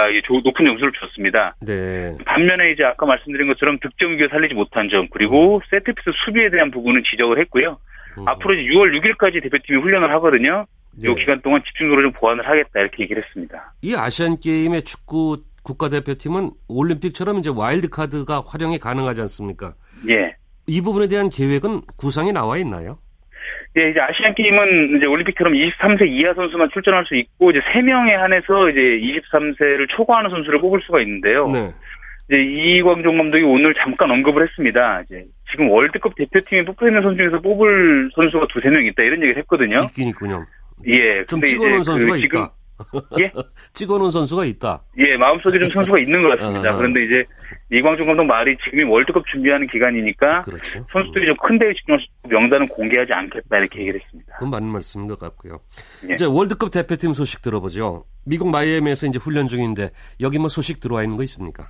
높은 0.45 0.67
점수를 0.67 0.93
줬습니다. 0.93 1.55
네. 1.61 2.17
반면에 2.25 2.73
이제 2.73 2.85
아까 2.85 3.07
말씀드린 3.07 3.47
것처럼 3.49 3.79
득점 3.81 4.13
위기를 4.13 4.29
살리지 4.29 4.55
못한 4.55 4.89
점, 4.89 5.09
그리고 5.11 5.61
세트피스 5.71 6.11
수비에 6.25 6.51
대한 6.51 6.71
부분은 6.71 7.03
지적을 7.11 7.39
했고요. 7.41 7.79
음. 8.19 8.29
앞으로 8.29 8.55
이제 8.55 8.71
6월 8.71 9.01
6일까지 9.01 9.43
대표팀이 9.43 9.81
훈련을 9.81 10.11
하거든요. 10.13 10.67
네. 10.97 11.09
요 11.09 11.15
기간 11.15 11.41
동안 11.43 11.63
집중적으로 11.65 12.03
좀 12.03 12.13
보완을 12.13 12.47
하겠다 12.47 12.81
이렇게 12.81 13.03
얘기를 13.03 13.23
했습니다. 13.25 13.73
이 13.83 13.95
아시안 13.95 14.37
게임의 14.37 14.83
축구 14.83 15.43
국가대표팀은 15.63 16.51
올림픽처럼 16.69 17.39
이제 17.39 17.51
와일드 17.55 17.89
카드가 17.89 18.43
활용이 18.47 18.79
가능하지 18.79 19.21
않습니까? 19.23 19.75
예. 20.09 20.35
이 20.67 20.81
부분에 20.81 21.09
대한 21.09 21.31
계획은 21.31 21.83
구상이 21.97 22.33
나와 22.33 22.59
있나요? 22.59 22.99
예, 23.77 23.91
이제 23.91 24.01
아시안 24.01 24.35
게임은 24.35 24.97
이제 24.97 25.07
올림픽처럼 25.07 25.55
23세 25.55 26.07
이하 26.09 26.35
선수만 26.35 26.69
출전할 26.73 27.07
수 27.07 27.17
있고 27.17 27.51
이제 27.51 27.61
3명에 27.61 28.11
한해서 28.11 28.69
이제 28.69 28.81
23세를 28.81 29.89
초과하는 29.97 30.31
선수를 30.31 30.61
뽑을 30.61 30.81
수가 30.83 31.01
있는데요. 31.01 31.49
네. 31.49 31.73
이제 32.29 32.43
이광종 32.43 33.17
감독이 33.17 33.43
오늘 33.45 33.73
잠깐 33.75 34.11
언급을 34.11 34.43
했습니다. 34.47 35.01
이제 35.05 35.25
지금 35.51 35.71
월드컵 35.71 36.15
대표팀에 36.17 36.65
뽑혀 36.65 36.89
있는 36.89 37.03
선수 37.03 37.17
중에서 37.17 37.41
뽑을 37.41 38.11
선수가 38.15 38.47
두세 38.53 38.69
명 38.69 38.85
있다 38.85 39.03
이런 39.03 39.23
얘기를 39.23 39.37
했거든요. 39.39 39.85
있긴 39.85 40.09
있군요. 40.09 40.45
예. 40.87 41.25
좀 41.27 41.41
찍어놓은 41.43 41.83
선수가 41.83 42.13
그 42.15 42.21
지금 42.21 42.41
있다. 42.41 42.53
예? 43.21 43.31
찍어놓은 43.75 44.11
선수가 44.11 44.45
있다. 44.45 44.83
예, 44.99 45.17
마음속에 45.17 45.59
좀 45.59 45.71
선수가 45.75 45.99
있는 46.01 46.23
것 46.23 46.39
같습니다. 46.39 46.71
아. 46.71 46.77
그런데 46.77 47.05
이제 47.05 47.25
이광종 47.71 48.07
감독 48.07 48.25
말이 48.25 48.57
지금이 48.65 48.83
월드컵 48.85 49.25
준비하는 49.33 49.67
기간이니까 49.69 50.41
그렇죠. 50.43 50.85
선수들이 50.93 51.27
좀 51.27 51.37
큰 51.43 51.59
대회 51.59 51.73
집중할 51.75 52.01
명단은 52.29 52.69
공개하지 52.69 53.13
않겠다 53.13 53.59
이렇게 53.59 53.81
얘기를 53.81 54.01
했습니다. 54.01 54.35
그건 54.35 54.51
맞는 54.51 54.69
말씀인 54.69 55.07
것 55.09 55.19
같고요. 55.19 55.61
예. 56.09 56.15
이제 56.15 56.25
월드컵 56.25 56.71
대표팀 56.71 57.13
소식 57.13 57.43
들어보죠. 57.43 58.05
미국 58.25 58.49
마이애미에서 58.51 59.07
이제 59.07 59.19
훈련 59.19 59.49
중인데 59.49 59.91
여기 60.21 60.39
뭐 60.39 60.49
소식 60.49 60.81
들어와 60.81 61.03
있는 61.03 61.17
거 61.17 61.23
있습니까? 61.25 61.69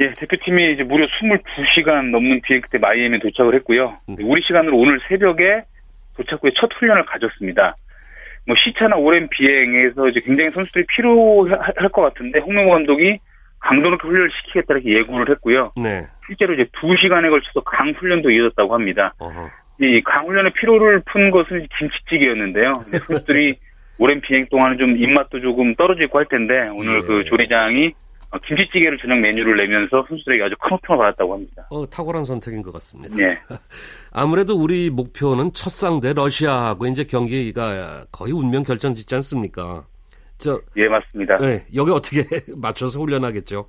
예, 0.00 0.12
대표팀이 0.18 0.74
이제 0.74 0.82
무려 0.82 1.06
22시간 1.06 2.10
넘는 2.10 2.42
비행 2.42 2.60
끝에 2.60 2.78
마이애미에 2.78 3.18
도착을 3.20 3.54
했고요. 3.56 3.96
음. 4.10 4.16
우리 4.22 4.42
시간으로 4.46 4.76
오늘 4.76 5.00
새벽에 5.08 5.62
도착 6.16 6.42
후에 6.42 6.50
첫 6.60 6.68
훈련을 6.78 7.04
가졌습니다. 7.06 7.76
뭐 8.46 8.54
시차나 8.56 8.96
오랜 8.96 9.28
비행에서 9.28 10.08
이제 10.08 10.20
굉장히 10.20 10.50
선수들이 10.50 10.84
피로할 10.88 11.88
것 11.92 12.02
같은데 12.02 12.38
홍명보 12.38 12.72
감독이 12.72 13.18
강도 13.58 13.90
높게 13.90 14.06
훈련을 14.06 14.30
시키겠다 14.30 14.74
이렇게 14.74 14.94
예고를 14.98 15.30
했고요. 15.34 15.72
네. 15.82 16.06
실제로 16.26 16.54
이제 16.54 16.64
2시간에 16.80 17.28
걸쳐서 17.30 17.60
강 17.64 17.90
훈련도 17.90 18.30
이어졌다고 18.30 18.74
합니다. 18.74 19.14
어허. 19.18 19.50
이 19.80 20.00
강훈련의 20.02 20.52
피로를 20.52 21.02
푼 21.06 21.30
것은 21.30 21.66
김치찌개였는데요. 21.78 22.72
선수들이 23.06 23.58
오랜 23.98 24.20
비행 24.20 24.46
동안은 24.50 24.78
좀 24.78 24.96
입맛도 24.96 25.40
조금 25.40 25.74
떨어지고 25.74 26.18
할 26.18 26.26
텐데 26.26 26.68
오늘 26.74 26.98
예. 26.98 27.00
그 27.02 27.24
조리장이 27.24 27.88
어, 27.88 27.90
김치찌개를 28.44 28.98
저녁 28.98 29.18
메뉴를 29.18 29.56
내면서 29.56 30.04
선수들에게 30.08 30.44
아주 30.44 30.54
큰 30.60 30.70
호평을 30.72 31.04
받았다고 31.04 31.34
합니다. 31.34 31.66
어, 31.70 31.88
탁월한 31.88 32.24
선택인 32.24 32.62
것 32.62 32.72
같습니다. 32.74 33.16
예. 33.18 33.32
아무래도 34.12 34.56
우리 34.56 34.90
목표는 34.90 35.52
첫 35.52 35.70
상대 35.70 36.12
러시아하고 36.12 36.86
이제 36.86 37.04
경기가 37.04 38.04
거의 38.10 38.32
운명 38.32 38.62
결정 38.62 38.94
짓지 38.94 39.14
않습니까? 39.16 39.84
저, 40.38 40.60
예, 40.76 40.88
맞습니다. 40.88 41.38
네, 41.38 41.64
여기 41.74 41.90
어떻게 41.90 42.22
맞춰서 42.56 43.00
훈련하겠죠? 43.00 43.68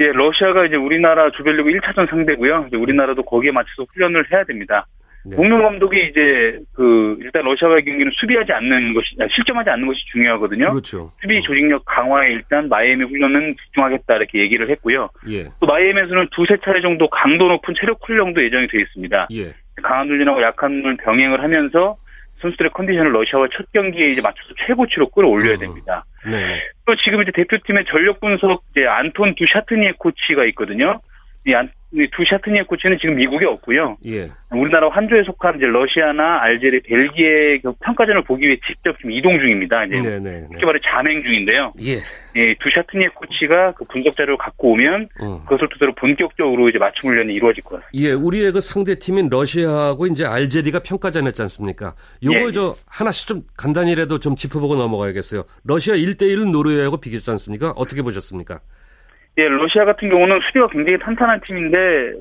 예, 0.00 0.06
러시아가 0.06 0.66
이제 0.66 0.76
우리나라 0.76 1.30
조별리그 1.30 1.70
1차전 1.70 2.08
상대고요. 2.10 2.66
이제 2.68 2.76
우리나라도 2.76 3.22
거기에 3.22 3.52
맞춰서 3.52 3.86
훈련을 3.92 4.30
해야 4.32 4.44
됩니다. 4.44 4.86
네. 5.26 5.36
공명 5.36 5.62
감독이 5.62 6.08
이제 6.10 6.58
그 6.74 7.16
일단 7.20 7.44
러시아와의 7.44 7.84
경기는 7.84 8.12
수비하지 8.14 8.52
않는 8.52 8.92
것이 8.94 9.16
실점하지 9.34 9.70
않는 9.70 9.86
것이 9.86 10.00
중요하거든요. 10.12 10.70
그렇죠. 10.70 11.12
수비 11.20 11.40
조직력 11.42 11.84
강화에 11.86 12.32
일단 12.32 12.68
마이애미 12.68 13.04
훈련은 13.04 13.56
집중하겠다 13.64 14.16
이렇게 14.16 14.38
얘기를 14.40 14.68
했고요. 14.70 15.08
예, 15.30 15.44
또 15.60 15.66
마이애미에서는 15.66 16.28
두세 16.32 16.58
차례 16.62 16.82
정도 16.82 17.08
강도 17.08 17.48
높은 17.48 17.74
체력 17.80 17.98
훈련도 18.06 18.44
예정이 18.44 18.68
되어 18.68 18.80
있습니다. 18.80 19.28
예. 19.32 19.54
강한 19.82 20.08
훈련하고 20.08 20.42
약한 20.42 20.72
훈련 20.72 20.96
병행을 20.98 21.42
하면서 21.42 21.96
선수들의 22.40 22.72
컨디션을 22.72 23.12
러시아와 23.12 23.48
첫 23.56 23.64
경기에 23.72 24.10
이제 24.10 24.20
맞춰서 24.20 24.50
최고치로 24.66 25.08
끌어올려야 25.08 25.54
어. 25.54 25.58
됩니다. 25.58 26.04
네. 26.30 26.60
또 26.84 26.94
지금 26.96 27.22
이제 27.22 27.32
대표팀의 27.34 27.86
전력 27.88 28.20
분석 28.20 28.62
이제 28.72 28.86
안톤 28.86 29.34
두샤트니에 29.36 29.94
코치가 29.98 30.44
있거든요. 30.46 31.00
이 31.46 31.54
안, 31.54 31.70
이 31.83 31.83
두 31.94 32.24
샤트니에 32.28 32.62
코치는 32.62 32.98
지금 33.00 33.16
미국에 33.16 33.46
없고요. 33.46 33.96
예. 34.06 34.30
우리나라 34.50 34.88
환조에 34.88 35.22
속한 35.24 35.56
이제 35.56 35.66
러시아나 35.66 36.42
알제리, 36.42 36.82
벨기에 36.82 37.58
그 37.62 37.72
평가전을 37.84 38.24
보기 38.24 38.46
위해 38.46 38.56
직접 38.66 38.96
지금 38.98 39.12
이동 39.12 39.38
중입니다. 39.38 39.84
이제 39.84 39.96
네, 39.96 40.18
네, 40.18 40.40
네. 40.40 40.48
쉽게 40.52 40.66
말해 40.66 40.78
잔행 40.82 41.22
중인데요. 41.22 41.72
예. 41.82 41.94
예, 42.36 42.54
두 42.54 42.68
샤트니에 42.74 43.08
코치가 43.14 43.72
그 43.72 43.84
분석 43.84 44.16
자료를 44.16 44.36
갖고 44.38 44.72
오면 44.72 45.08
어. 45.20 45.42
그것을 45.44 45.68
토대로 45.68 45.94
본격적으로 45.94 46.68
이제 46.68 46.78
맞춤 46.78 47.10
훈련이 47.10 47.32
이루어질 47.32 47.62
것 47.62 47.80
같습니다. 47.80 48.08
예, 48.08 48.12
우리의 48.12 48.52
그 48.52 48.60
상대 48.60 48.96
팀인 48.96 49.28
러시아하고 49.30 50.06
이제 50.08 50.26
알제리가 50.26 50.80
평가전 50.80 51.26
했지 51.26 51.42
않습니까? 51.42 51.94
요거 52.24 52.48
예. 52.48 52.52
저 52.52 52.74
하나씩 52.88 53.28
좀 53.28 53.42
간단히라도 53.56 54.18
좀 54.18 54.34
짚어보고 54.34 54.74
넘어가야겠어요. 54.76 55.44
러시아 55.64 55.94
1대1 55.94 56.50
노르웨이하고 56.50 56.96
비겼지 56.96 57.30
않습니까? 57.30 57.70
어떻게 57.76 58.02
보셨습니까? 58.02 58.60
예, 59.36 59.48
러시아 59.48 59.84
같은 59.84 60.08
경우는 60.08 60.40
수비가 60.46 60.68
굉장히 60.68 60.98
탄탄한 60.98 61.40
팀인데 61.40 61.78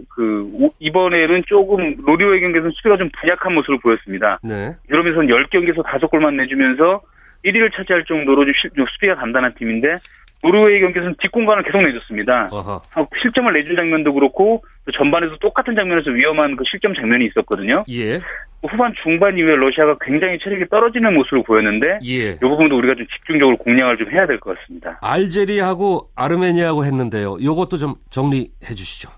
그 0.09 0.49
오- 0.53 0.73
이번에는 0.79 1.43
조금 1.47 1.95
노르웨이 2.05 2.41
경기에서는 2.41 2.71
수비가 2.71 2.97
좀 2.97 3.09
부약한 3.21 3.53
모습을 3.53 3.79
보였습니다. 3.79 4.39
네. 4.43 4.73
그러면서 4.89 5.21
10경기에서 5.21 5.83
5골만 5.83 6.35
내주면서 6.35 7.01
1위를 7.45 7.71
차지할 7.75 8.05
정도로 8.05 8.45
좀 8.75 8.85
수비가 8.93 9.15
단단한 9.15 9.53
팀인데 9.55 9.95
노르웨이 10.43 10.79
경기에서는 10.81 11.15
뒷공간을 11.21 11.63
계속 11.63 11.81
내줬습니다. 11.81 12.49
아, 12.95 13.05
실점을 13.21 13.53
내준 13.53 13.75
장면도 13.75 14.13
그렇고 14.13 14.63
또 14.63 14.63
전반에서 14.91 15.37
똑같은 15.37 15.75
장면에서 15.75 16.11
위험한 16.11 16.55
그 16.55 16.63
실점 16.69 16.93
장면이 16.93 17.25
있었거든요. 17.27 17.85
예. 17.89 18.19
후반 18.69 18.93
중반 19.03 19.37
이후에 19.37 19.55
러시아가 19.55 19.97
굉장히 20.01 20.39
체력이 20.39 20.65
떨어지는 20.69 21.13
모습을 21.13 21.43
보였는데 21.43 21.99
예. 22.05 22.29
이 22.31 22.39
부분도 22.39 22.77
우리가 22.77 22.95
좀 22.95 23.05
집중적으로 23.07 23.57
공략을 23.57 23.97
좀 23.97 24.09
해야 24.11 24.25
될 24.25 24.39
것 24.39 24.57
같습니다. 24.59 24.99
알제리하고 25.01 26.09
아르메니아하고 26.15 26.85
했는데요. 26.85 27.37
요것도 27.43 27.77
좀 27.77 27.95
정리해 28.09 28.73
주시죠. 28.75 29.09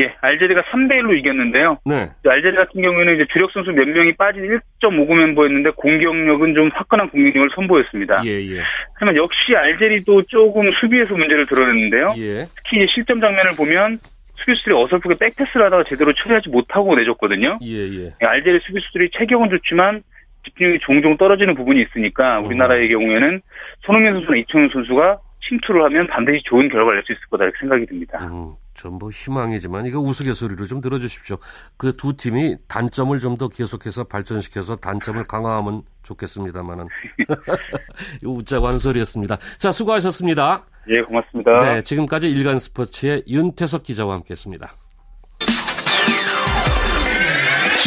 예, 0.00 0.10
알제리가 0.22 0.62
3대 0.72 0.92
1로 1.02 1.16
이겼는데요. 1.18 1.76
네. 1.84 2.08
알제리 2.26 2.56
같은 2.56 2.80
경우에는 2.80 3.14
이제 3.14 3.26
주력 3.30 3.50
선수 3.52 3.72
몇 3.72 3.86
명이 3.86 4.14
빠진 4.16 4.42
1.59 4.80 5.14
멤버였는데 5.14 5.70
공격력은 5.76 6.54
좀 6.54 6.70
화끈한 6.72 7.10
공격력을 7.10 7.50
선보였습니다. 7.54 8.22
예, 8.24 8.30
예. 8.30 8.60
하지만 8.94 9.16
역시 9.16 9.54
알제리도 9.54 10.22
조금 10.22 10.70
수비에서 10.80 11.14
문제를 11.14 11.44
드러냈는데요. 11.46 12.14
예. 12.16 12.46
특히 12.56 12.78
이제 12.78 12.86
실점 12.94 13.20
장면을 13.20 13.50
보면 13.54 13.98
수비수들이 14.44 14.74
어설프게 14.74 15.14
백패스를 15.18 15.66
하다가 15.66 15.84
제대로 15.84 16.12
처리하지 16.12 16.48
못하고 16.50 16.94
내줬거든요. 16.96 17.58
예, 17.62 17.76
예. 17.76 18.14
알제리 18.26 18.60
수비수들이 18.64 19.10
체격은 19.18 19.50
좋지만 19.50 20.02
집중력이 20.44 20.80
종종 20.84 21.16
떨어지는 21.16 21.54
부분이 21.54 21.80
있으니까 21.82 22.40
우리나라의 22.40 22.88
경우에는 22.88 23.40
손흥민 23.86 24.14
선수나 24.14 24.36
이청용 24.38 24.68
선수가 24.72 25.18
침투를 25.48 25.82
하면 25.84 26.06
반드시 26.08 26.40
좋은 26.44 26.68
결과를 26.68 26.96
낼 26.98 27.04
수 27.04 27.12
있을 27.12 27.20
거다 27.30 27.44
이렇게 27.44 27.58
생각이 27.60 27.86
듭니다. 27.86 28.18
음, 28.26 28.54
전뭐 28.74 29.10
희망이지만 29.10 29.86
이거 29.86 29.98
우스갯소리로 30.00 30.66
좀 30.66 30.80
들어주십시오. 30.80 31.36
그 31.76 31.92
두 31.96 32.16
팀이 32.16 32.56
단점을 32.68 33.16
좀 33.18 33.36
더 33.36 33.48
계속해서 33.48 34.04
발전시켜서 34.04 34.76
단점을 34.76 35.22
강화하면 35.24 35.82
좋겠습니다만은 36.04 36.86
웃자고 38.24 38.66
하는 38.66 38.78
소리였습니다. 38.78 39.36
자, 39.58 39.72
수고하셨습니다. 39.72 40.64
예, 40.88 41.00
고맙습니다. 41.02 41.58
네, 41.58 41.82
지금까지 41.82 42.28
일간 42.28 42.58
스포츠의 42.58 43.22
윤태석 43.28 43.82
기자와 43.84 44.14
함께했습니다. 44.14 44.74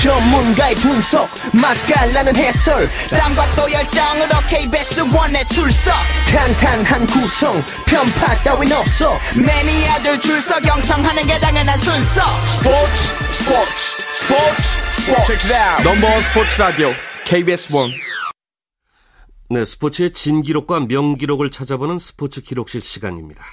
전문가의 0.03 0.75
분석 0.75 1.27
맛깔나는 1.53 2.35
해설. 2.35 2.87
땀과 3.09 3.45
또 3.55 3.71
열정으로 3.71 4.39
KBS 4.49 5.01
원에 5.15 5.43
출석. 5.51 5.93
탄탄한 6.31 7.07
구성 7.07 7.53
편파 7.87 8.35
따윈 8.43 8.71
없어. 8.71 9.17
매니아들 9.35 10.19
줄서 10.19 10.59
경청하는 10.59 11.23
게 11.23 11.39
당연한 11.39 11.79
순서. 11.79 12.21
스포츠 12.45 13.01
스포츠 13.33 13.95
스포츠 14.13 15.37
스포츠. 15.37 15.53
넘버원 15.83 16.21
스포츠 16.21 16.61
라디오 16.61 16.91
KBS 17.25 17.73
원 17.73 17.89
네, 19.47 19.63
스포츠의 19.63 20.11
진기록과 20.11 20.81
명기록을 20.81 21.51
찾아보는 21.51 21.99
스포츠 21.99 22.41
기록실 22.41 22.81
시간입니다. 22.81 23.43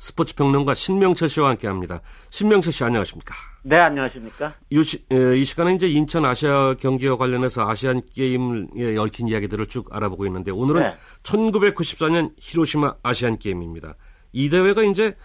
스포츠 0.00 0.34
평론가 0.34 0.74
신명철 0.74 1.28
씨와 1.28 1.50
함께합니다. 1.50 2.00
신명철 2.30 2.72
씨 2.72 2.82
안녕하십니까? 2.82 3.34
네, 3.62 3.76
안녕하십니까? 3.76 4.52
이, 4.70 4.82
시, 4.82 5.04
이 5.10 5.44
시간에 5.44 5.74
이제 5.74 5.88
인천 5.88 6.24
아시아 6.24 6.74
경기와 6.74 7.16
관련해서 7.16 7.68
아시안 7.68 8.00
게임에 8.00 8.96
얽힌 8.96 9.28
이야기들을 9.28 9.66
쭉 9.68 9.94
알아보고 9.94 10.26
있는데 10.26 10.50
오늘은 10.50 10.82
네. 10.82 10.96
1994년 11.22 12.32
히로시마 12.38 12.96
아시안 13.02 13.38
게임입니다. 13.38 13.94
이 14.32 14.50
대회가 14.50 14.82
이제 14.82 15.16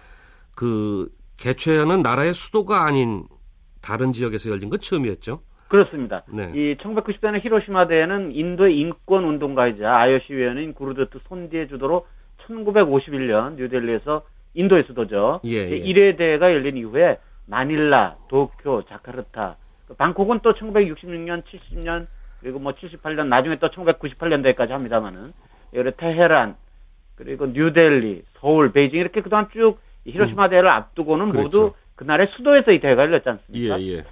그 0.56 1.10
개최하는 1.38 2.04
나라의 2.04 2.36
수도가 2.36 2.86
아닌 2.86 3.28
다른 3.82 4.14
지역에서 4.14 4.50
열린 4.52 4.70
건 4.70 4.80
처음이었죠. 4.80 5.42
그렇습니다. 5.74 6.22
네. 6.28 6.52
이 6.54 6.76
1990년의 6.76 7.44
히로시마 7.44 7.88
대회는 7.88 8.36
인도의 8.36 8.78
인권 8.78 9.26
운동가이자 9.26 9.92
IOC 9.92 10.32
위원인 10.32 10.76
구르드트 10.76 11.18
손디의 11.28 11.68
주도로 11.68 12.06
1951년 12.46 13.56
뉴델리에서 13.56 14.22
인도의 14.54 14.84
수도죠. 14.84 15.42
예, 15.46 15.72
예. 15.72 15.80
1회 15.80 16.16
대회가 16.16 16.54
열린 16.54 16.78
이후에 16.78 17.18
마닐라, 17.48 18.18
도쿄, 18.30 18.84
자카르타, 18.88 19.56
그 19.88 19.96
방콕은 19.96 20.42
또 20.44 20.52
1966년, 20.52 21.42
70년 21.42 22.06
그리고 22.40 22.60
뭐 22.60 22.74
78년 22.74 23.26
나중에 23.26 23.56
또 23.56 23.70
1998년대까지 23.70 24.70
합니다만은 24.70 25.34
여러 25.74 25.90
테헤란 25.90 26.56
그리고 27.16 27.48
뉴델리, 27.48 28.22
서울, 28.36 28.72
베이징 28.72 29.00
이렇게 29.00 29.22
그동안 29.22 29.48
쭉이 29.52 29.76
히로시마 30.06 30.50
대회를 30.50 30.70
앞두고는 30.70 31.26
음. 31.26 31.30
그렇죠. 31.32 31.44
모두 31.44 31.74
그날의 31.96 32.28
수도에서 32.38 32.74
이 32.74 32.80
대회가 32.80 33.02
열렸지 33.02 33.28
않습니까? 33.28 33.82
예, 33.82 33.88
예. 33.88 34.04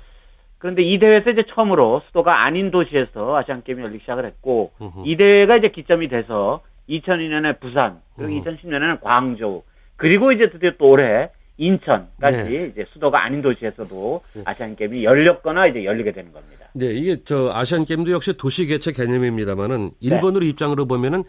그런데 0.62 0.84
이 0.84 1.00
대회에서 1.00 1.32
이제 1.32 1.44
처음으로 1.56 2.04
수도가 2.08 2.46
아닌 2.46 2.70
도시에서 2.70 3.36
아시안 3.36 3.64
게임이 3.64 3.82
열리기 3.82 4.02
시작을 4.02 4.26
했고 4.26 4.72
음흠. 4.80 5.04
이 5.06 5.18
대회가 5.18 5.58
이제 5.58 5.70
기점이 5.70 6.08
돼서 6.08 6.62
2002년에 6.88 7.60
부산 7.60 8.00
그리고 8.16 8.32
음. 8.32 8.44
2010년에는 8.44 9.02
광저우 9.02 9.64
그리고 9.96 10.32
이제 10.32 10.52
드디어 10.52 10.72
또 10.78 10.92
올해 10.92 11.30
인천까지 11.58 12.44
네. 12.44 12.72
이제 12.72 12.86
수도가 12.94 13.24
아닌 13.24 13.42
도시에서도 13.42 14.22
아시안 14.46 14.76
게임이 14.76 15.04
열렸거나 15.04 15.66
이제 15.66 15.84
열리게 15.84 16.12
되는 16.12 16.32
겁니다. 16.32 16.68
네, 16.74 16.86
이게 16.92 17.18
저 17.26 17.52
아시안 17.52 17.86
게임도 17.86 18.12
역시 18.12 18.38
도시 18.38 18.68
개최 18.68 18.92
개념입니다만은 18.92 19.92
일본으로 20.00 20.46
입장으로 20.46 20.86
보면은 20.86 21.24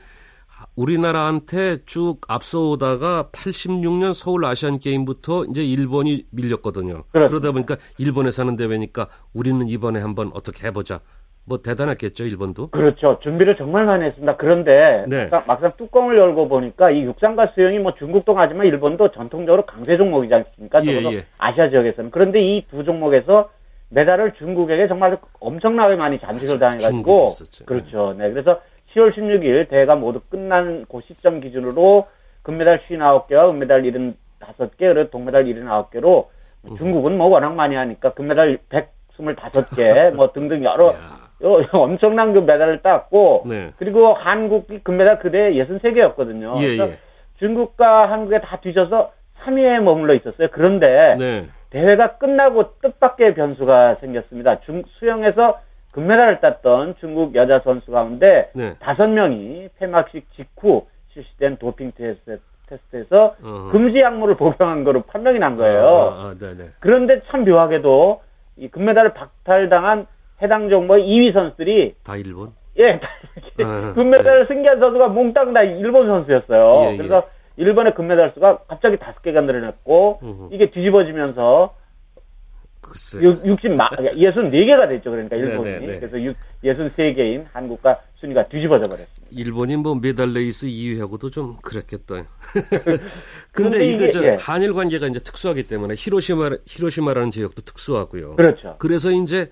우리나라한테 0.77 1.85
쭉 1.85 2.21
앞서오다가 2.29 3.29
86년 3.33 4.15
서울 4.15 4.45
아시안 4.45 4.79
게임부터 4.79 5.45
이제 5.51 5.63
일본이 5.63 6.25
밀렸거든요. 6.31 7.05
그렇습니다. 7.13 7.29
그러다 7.29 7.53
보니까 7.53 7.77
일본에서 7.99 8.43
하는 8.43 8.57
대회니까 8.57 9.09
우리는 9.35 9.69
이번에 9.69 10.01
한번 10.01 10.31
어떻게 10.35 10.67
해보자. 10.67 11.01
뭐 11.45 11.59
대단했겠죠, 11.59 12.25
일본도. 12.25 12.69
그렇죠. 12.71 13.19
준비를 13.23 13.57
정말 13.57 13.85
많이 13.85 14.05
했습니다. 14.05 14.37
그런데 14.37 15.05
네. 15.09 15.29
막상, 15.47 15.73
뚜껑을 15.77 16.17
열고 16.17 16.49
보니까 16.49 16.91
이 16.93 17.03
육상과 17.03 17.53
수영이 17.55 17.81
뭐 17.81 17.95
중국도 17.99 18.35
하지만 18.35 18.67
일본도 18.67 19.11
전통적으로 19.11 19.67
강세 19.67 19.97
종목이지 19.97 20.33
않습니까? 20.33 20.81
예, 20.87 21.03
예. 21.17 21.25
아시아 21.39 21.69
지역에서는. 21.69 22.13
그런데 22.13 22.41
이 22.41 22.65
두 22.71 22.85
종목에서 22.85 23.51
메달을 23.89 24.35
중국에게 24.39 24.87
정말 24.87 25.19
엄청나게 25.41 25.97
많이 25.97 26.19
잠식을 26.21 26.59
당해가지고. 26.61 27.29
그렇죠. 27.67 28.15
네. 28.17 28.31
그래서 28.31 28.61
10월 28.95 29.15
16일 29.15 29.69
대회가 29.69 29.97
모두 29.97 30.21
끝난 30.29 30.85
그 30.91 31.01
시점 31.07 31.41
기준으로 31.41 32.07
금메달 32.43 32.81
59개와 32.89 33.51
은메달 33.51 33.83
75개, 33.83 34.79
그리고 34.79 35.11
동메달 35.11 35.45
79개로 35.45 36.27
음. 36.65 36.77
중국은 36.77 37.17
뭐 37.17 37.29
워낙 37.29 37.55
많이 37.55 37.75
하니까 37.75 38.13
금메달 38.13 38.59
125개, 38.69 40.13
뭐 40.15 40.33
등등 40.33 40.65
여러 40.65 40.95
엄청난 41.73 42.33
그 42.33 42.41
메달을 42.41 42.83
땄고 42.83 43.45
네. 43.47 43.73
그리고 43.77 44.15
한국이 44.15 44.81
금메달 44.83 45.19
그대 45.19 45.53
63개였거든요. 45.55 46.61
예, 46.63 46.79
예. 46.79 46.99
중국과 47.39 48.11
한국에 48.11 48.41
다 48.41 48.61
뒤져서 48.61 49.11
3위에 49.45 49.81
머물러 49.81 50.15
있었어요. 50.15 50.49
그런데 50.53 51.17
네. 51.19 51.49
대회가 51.71 52.19
끝나고 52.19 52.75
뜻밖의 52.81 53.35
변수가 53.35 53.97
생겼습니다. 53.97 54.61
중 54.61 54.85
수영에서 54.99 55.59
금메달을 55.93 56.41
땄던 56.41 56.97
중국 57.01 57.35
여자 57.35 57.61
선수 57.61 57.91
가운데 57.91 58.51
네. 58.55 58.75
다섯 58.81 59.07
명이 59.07 59.69
폐막식 59.79 60.27
직후 60.35 60.87
실시된 61.13 61.59
도핑 61.59 61.93
테스트, 61.97 62.41
테스트에서 62.67 63.37
어허. 63.43 63.71
금지 63.71 64.01
약물을 64.01 64.37
복용한 64.37 64.85
거로 64.85 65.03
판명이 65.03 65.39
난 65.39 65.57
거예요. 65.57 65.85
아, 65.85 66.25
아, 66.25 66.35
네, 66.39 66.57
네. 66.57 66.71
그런데 66.81 67.21
참 67.29 67.45
묘하게도 67.45 68.23
이 68.57 68.69
금메달을 68.69 69.13
박탈당한 69.13 70.07
해당 70.41 70.71
종목의 70.71 71.05
2위 71.05 71.33
선수들이 71.35 71.97
다 72.03 72.17
일본. 72.17 72.53
예, 72.79 72.99
아, 73.63 73.93
금메달을 73.95 74.47
승리한 74.47 74.81
선수가 74.81 75.09
몽땅 75.09 75.53
다 75.53 75.63
일본 75.63 76.07
선수였어요. 76.07 76.87
예, 76.87 76.93
예. 76.93 76.97
그래서 76.97 77.25
일본의 77.59 77.95
금메달 77.95 78.31
수가 78.33 78.61
갑자기 78.67 78.97
다섯 78.97 79.21
개가 79.21 79.43
늘어났고 79.43 80.21
음흠. 80.23 80.49
이게 80.53 80.71
뒤집어지면서 80.71 81.75
글쎄. 82.83 83.23
60, 83.23 83.71
64개가 83.71 84.89
됐죠. 84.89 85.11
그러니까 85.11 85.37
일본이. 85.37 85.71
네, 85.71 85.79
네, 85.79 85.87
네. 85.87 85.99
그래서 85.99 86.21
6, 86.21 86.37
63개인 86.65 87.47
한국과 87.53 87.99
순위가 88.17 88.49
뒤집어져 88.49 88.91
버렸습니다. 88.91 89.27
일본이 89.31 89.77
뭐 89.77 89.95
메달 89.95 90.33
레이스 90.33 90.67
2위하고도 90.67 91.33
좀 91.33 91.57
그랬겠다. 91.63 92.27
근데 93.53 93.79
근데 93.79 93.85
이거 93.85 94.05
이게, 94.05 94.11
저 94.11 94.23
예. 94.25 94.37
한일 94.39 94.75
관계가 94.75 95.07
이제 95.07 95.21
특수하기 95.21 95.67
때문에 95.69 95.95
히로시마 95.97 96.51
히로시마라는 96.67 97.31
지역도 97.31 97.63
특수하고요. 97.63 98.37
그렇죠. 98.37 98.77
그래서 98.79 99.11
이제 99.11 99.51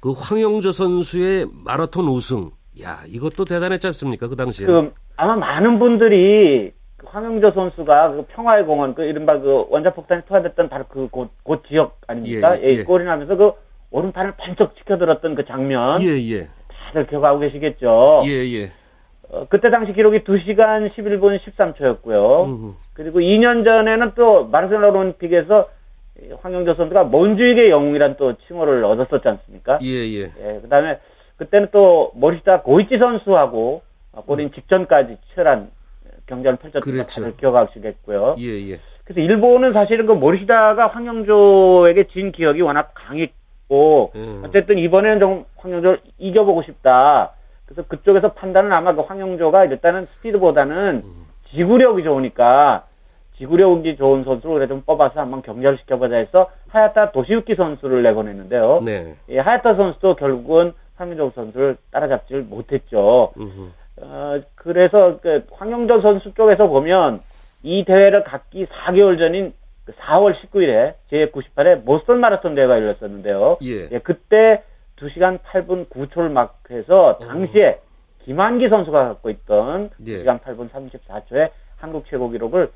그 0.00 0.12
황영조 0.12 0.72
선수의 0.72 1.46
마라톤 1.64 2.08
우승. 2.08 2.50
야, 2.82 3.02
이것도 3.06 3.44
대단했지 3.44 3.86
않습니까? 3.88 4.28
그 4.28 4.34
당시에. 4.34 4.66
그 4.66 4.90
아마 5.16 5.36
많은 5.36 5.78
분들이 5.78 6.70
그 6.70 6.81
황영조 7.12 7.50
선수가 7.50 8.08
그 8.08 8.22
평화의 8.28 8.64
공원 8.64 8.94
그 8.94 9.04
이른바 9.04 9.38
그 9.38 9.66
원자폭탄이 9.68 10.22
투하됐던 10.26 10.70
바로 10.70 10.84
그곳 10.88 11.30
곳 11.42 11.62
지역 11.68 12.00
아닙니까? 12.06 12.58
예, 12.58 12.62
예. 12.62 12.68
예, 12.78 12.84
골인하면서 12.84 13.36
그 13.36 13.52
오른팔을 13.90 14.32
번쩍 14.38 14.74
치켜들었던 14.76 15.34
그 15.34 15.44
장면 15.44 16.00
예, 16.00 16.06
예. 16.06 16.48
다들 16.86 17.06
기억하고 17.06 17.40
계시겠죠. 17.40 18.22
예, 18.24 18.30
예. 18.30 18.72
어, 19.28 19.46
그때 19.50 19.68
당시 19.68 19.92
기록이 19.92 20.20
2시간 20.20 20.90
11분 20.94 21.38
13초였고요. 21.38 22.44
음흠. 22.46 22.74
그리고 22.94 23.20
2년 23.20 23.64
전에는 23.64 24.12
또 24.14 24.46
마르셀로 24.46 24.98
올림픽에서 24.98 25.68
이 26.22 26.32
황영조 26.40 26.74
선수가 26.74 27.04
먼주익의 27.04 27.68
영웅이란 27.68 28.16
또 28.16 28.34
칭호를 28.46 28.84
얻었었지 28.84 29.28
않습니까? 29.28 29.78
예, 29.82 29.88
예. 29.88 30.20
예, 30.22 30.60
그 30.62 30.68
다음에 30.70 30.98
그때는 31.36 31.68
또 31.72 32.12
모리시타 32.14 32.62
고이치 32.62 32.96
선수하고 32.96 33.82
어, 34.12 34.22
골인 34.24 34.50
직전까지 34.52 35.18
치열한 35.34 35.70
경전을 36.26 36.58
펼쳤던 36.58 36.80
거 36.80 36.90
그렇죠. 36.90 37.20
다들 37.20 37.36
기억하시겠고요. 37.36 38.36
예, 38.38 38.70
예. 38.70 38.80
그래서 39.04 39.20
일본은 39.20 39.72
사실은 39.72 40.06
그 40.06 40.12
모리시다가 40.12 40.86
황영조에게 40.88 42.04
진 42.08 42.32
기억이 42.32 42.60
워낙 42.62 42.92
강했고 42.94 44.12
음. 44.14 44.42
어쨌든 44.46 44.78
이번에는 44.78 45.20
좀 45.20 45.44
황영조를 45.56 46.00
이겨보고 46.18 46.62
싶다. 46.62 47.32
그래서 47.66 47.82
그쪽에서 47.88 48.32
판단은 48.32 48.72
아마 48.72 48.94
그 48.94 49.00
황영조가 49.00 49.66
일단은 49.66 50.06
스피드보다는 50.06 51.02
음. 51.04 51.26
지구력이 51.50 52.02
좋으니까 52.04 52.84
지구력이 53.38 53.96
좋은 53.96 54.24
선수를 54.24 54.54
그래 54.54 54.66
좀 54.68 54.82
뽑아서 54.82 55.20
한번 55.20 55.42
경쟁을 55.42 55.78
시켜보자 55.78 56.16
해서 56.16 56.50
하야타 56.68 57.12
도시유키 57.12 57.56
선수를 57.56 58.02
내보냈는데요. 58.02 58.82
네. 58.84 59.16
이 59.28 59.36
하야타 59.36 59.74
선수도 59.74 60.14
결국은 60.14 60.74
황영조 60.96 61.32
선수를 61.34 61.76
따라잡지를 61.90 62.42
못했죠. 62.42 63.32
음흠. 63.36 63.70
어, 64.02 64.40
그래서 64.54 65.18
그 65.20 65.44
황영조 65.52 66.00
선수 66.00 66.34
쪽에서 66.34 66.66
보면 66.66 67.20
이 67.62 67.84
대회를 67.84 68.24
갖기 68.24 68.66
4개월 68.66 69.18
전인 69.18 69.52
그 69.84 69.92
4월 69.92 70.34
19일에 70.34 70.94
제98회 71.10 71.84
보스턴 71.84 72.20
마라톤 72.20 72.54
대회가 72.54 72.76
열렸었는데요. 72.76 73.58
예. 73.62 73.88
그때 74.00 74.62
2시간 74.96 75.38
8분 75.40 75.88
9초를 75.88 76.30
마크해서 76.30 77.18
당시에 77.18 77.80
김완기 78.24 78.68
선수가 78.68 79.08
갖고 79.08 79.30
있던 79.30 79.90
예. 80.06 80.22
2시간 80.22 80.40
8분 80.40 80.70
34초의 80.70 81.50
한국 81.76 82.04
최고 82.08 82.30
기록을 82.30 82.70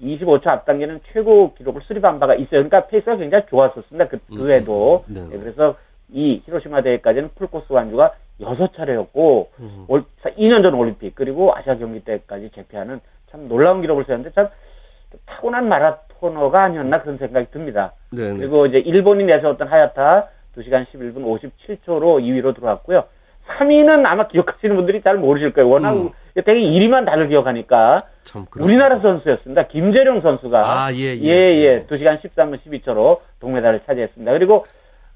25초 0.00 0.46
앞당기는 0.48 1.00
최고 1.12 1.54
기록을 1.54 1.82
수립한 1.82 2.18
바가 2.18 2.34
있어요. 2.34 2.64
그러니까 2.68 2.86
페이스가 2.86 3.16
굉장히 3.16 3.46
좋았었습니다. 3.48 4.08
그, 4.08 4.18
그 4.28 4.44
음, 4.44 4.50
해도. 4.50 5.04
네. 5.08 5.20
예, 5.32 5.38
그래서 5.38 5.76
이 6.12 6.42
히로시마 6.44 6.82
대회까지는 6.82 7.30
풀코스 7.36 7.72
완주가 7.72 8.12
6차례였고, 8.40 9.46
음. 9.60 9.86
2년 9.88 10.62
전 10.62 10.74
올림픽, 10.74 11.14
그리고 11.14 11.54
아시아 11.54 11.76
경기 11.76 12.00
때까지 12.00 12.50
제패하는 12.54 13.00
참 13.30 13.48
놀라운 13.48 13.80
기록을 13.80 14.04
세웠는데 14.04 14.34
참 14.34 14.48
타고난 15.26 15.68
마라토너가 15.68 16.64
아니었나 16.64 17.02
그런 17.02 17.18
생각이 17.18 17.50
듭니다. 17.50 17.92
네, 18.10 18.30
네. 18.30 18.36
그리고 18.36 18.66
이제 18.66 18.78
일본이 18.78 19.24
내세웠던 19.24 19.68
하야타 19.68 20.28
2시간 20.56 20.86
11분 20.86 21.40
57초로 21.66 22.20
2위로 22.22 22.54
들어왔고요. 22.54 23.04
3위는 23.46 24.06
아마 24.06 24.26
기억하시는 24.28 24.74
분들이 24.74 25.02
잘 25.02 25.16
모르실 25.16 25.52
거예요. 25.52 25.68
워낙 25.68 25.92
음. 25.92 26.10
되게 26.34 26.60
1위만 26.60 27.04
다들 27.04 27.28
기억하니까. 27.28 27.98
우리나라 28.60 29.00
선수였습니다. 29.00 29.66
김재룡 29.68 30.22
선수가 30.22 30.58
아, 30.58 30.92
예, 30.94 31.14
예. 31.14 31.20
예, 31.22 31.54
예. 31.62 31.86
2시간 31.86 32.20
13분 32.22 32.58
12초로 32.64 33.20
동메달을 33.40 33.82
차지했습니다. 33.86 34.32
그리고 34.32 34.64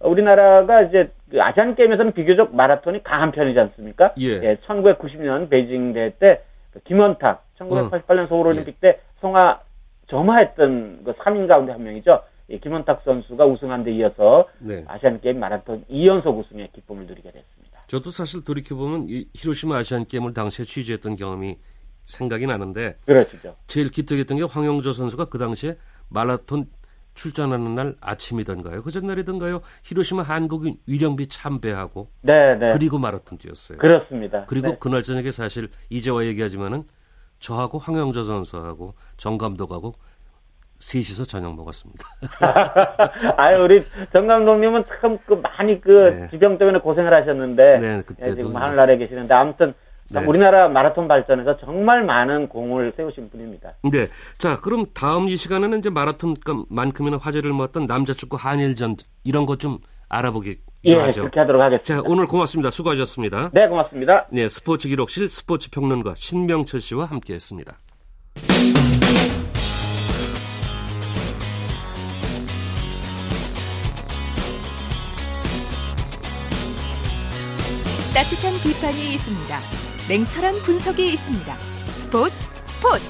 우리나라가 0.00 0.82
이제 0.82 1.10
그 1.30 1.42
아시안 1.42 1.74
게임에서는 1.74 2.12
비교적 2.12 2.54
마라톤이 2.54 3.02
강한 3.02 3.32
편이지 3.32 3.58
않습니까? 3.58 4.14
예. 4.18 4.56
1990년 4.56 5.50
베이징 5.50 5.92
대회 5.92 6.10
때그 6.10 6.80
김원탁, 6.84 7.44
1988년 7.58 8.28
서울 8.28 8.46
올림픽 8.46 8.80
때 8.80 9.00
송하 9.20 9.60
점화했던 10.08 11.00
그 11.04 11.12
3인 11.14 11.48
가운데 11.48 11.72
한 11.72 11.82
명이죠. 11.82 12.22
이 12.48 12.58
김원탁 12.60 13.02
선수가 13.04 13.44
우승한 13.44 13.84
데 13.84 13.92
이어서 13.92 14.48
네. 14.58 14.84
아시안 14.86 15.20
게임 15.20 15.38
마라톤 15.38 15.84
2연속 15.90 16.38
우승의 16.38 16.70
기쁨을 16.72 17.06
누리게 17.06 17.30
됐습니다. 17.30 17.82
저도 17.88 18.10
사실 18.10 18.42
돌이켜 18.42 18.74
보면 18.74 19.06
이 19.08 19.26
히로시마 19.34 19.76
아시안 19.76 20.06
게임을 20.06 20.32
당시에 20.32 20.64
취재했던 20.64 21.16
경험이 21.16 21.58
생각이 22.04 22.46
나는데 22.46 22.96
그렇죠. 23.04 23.54
제일 23.66 23.90
기특했던 23.90 24.38
게 24.38 24.44
황영조 24.44 24.92
선수가 24.92 25.26
그 25.26 25.36
당시에 25.36 25.76
마라톤 26.08 26.66
출전하는 27.18 27.74
날 27.74 27.94
아침이던가요? 28.00 28.82
그 28.82 28.92
전날이던가요? 28.92 29.60
히로시마 29.82 30.22
한국인 30.22 30.76
위령비 30.86 31.26
참배하고 31.26 32.08
네, 32.22 32.54
네. 32.54 32.70
그리고 32.72 32.98
마라톤 32.98 33.38
뛰었어요. 33.38 33.78
그렇습니다. 33.78 34.44
그리고 34.46 34.68
네. 34.68 34.76
그날 34.78 35.02
저녁에 35.02 35.32
사실 35.32 35.68
이제와 35.90 36.24
얘기하지만은 36.26 36.84
저하고 37.40 37.78
황영조 37.78 38.22
선수하고 38.22 38.94
정 39.16 39.36
감독하고 39.36 39.94
셋이서 40.78 41.24
저녁 41.24 41.56
먹었습니다. 41.56 42.06
아유, 43.36 43.62
우리 43.64 43.84
정 44.12 44.28
감독님은 44.28 44.84
참 45.00 45.18
그 45.26 45.34
많이 45.34 45.80
그 45.80 45.90
네. 45.90 46.28
지병 46.30 46.58
때문에 46.58 46.78
고생을 46.78 47.12
하셨는데 47.12 47.78
네, 47.80 47.96
예, 47.96 48.02
그때도 48.02 48.36
지금 48.36 48.56
하늘나라에 48.56 48.96
계시는데 48.96 49.34
아무튼 49.34 49.66
참 49.66 49.74
네. 50.10 50.24
우리나라 50.24 50.68
마라톤 50.68 51.06
발전에서 51.06 51.58
정말 51.58 52.02
많은 52.04 52.48
공을 52.48 52.94
세우신 52.96 53.28
분입니다. 53.30 53.74
네. 53.92 54.06
자, 54.38 54.58
그럼 54.60 54.86
다음 54.94 55.28
이 55.28 55.36
시간에는 55.36 55.78
이제 55.78 55.90
마라톤만큼이나 55.90 57.18
화제를 57.18 57.52
모았던 57.52 57.86
남자 57.86 58.14
축구 58.14 58.36
한일전 58.38 58.96
이런 59.24 59.44
것 59.44 59.58
좀 59.58 59.78
알아보기로 60.08 60.56
예, 60.84 60.94
하죠. 60.94 61.22
그렇게 61.22 61.40
하도록 61.40 61.60
하겠습니다. 61.60 61.84
자, 61.84 62.02
오늘 62.06 62.26
고맙습니다. 62.26 62.70
수고하셨습니다. 62.70 63.50
네, 63.52 63.68
고맙습니다. 63.68 64.26
네, 64.30 64.48
스포츠 64.48 64.88
기록실 64.88 65.28
스포츠 65.28 65.70
평론가 65.70 66.14
신명철 66.16 66.80
씨와 66.80 67.06
함께 67.06 67.34
했습니다. 67.34 67.76
따뜻한 78.14 78.52
비판이 78.64 79.14
있습니다. 79.14 79.87
냉철한 80.08 80.54
분석이 80.64 81.06
있습니다. 81.12 81.58
스포츠 81.58 82.34
스포츠 82.66 83.04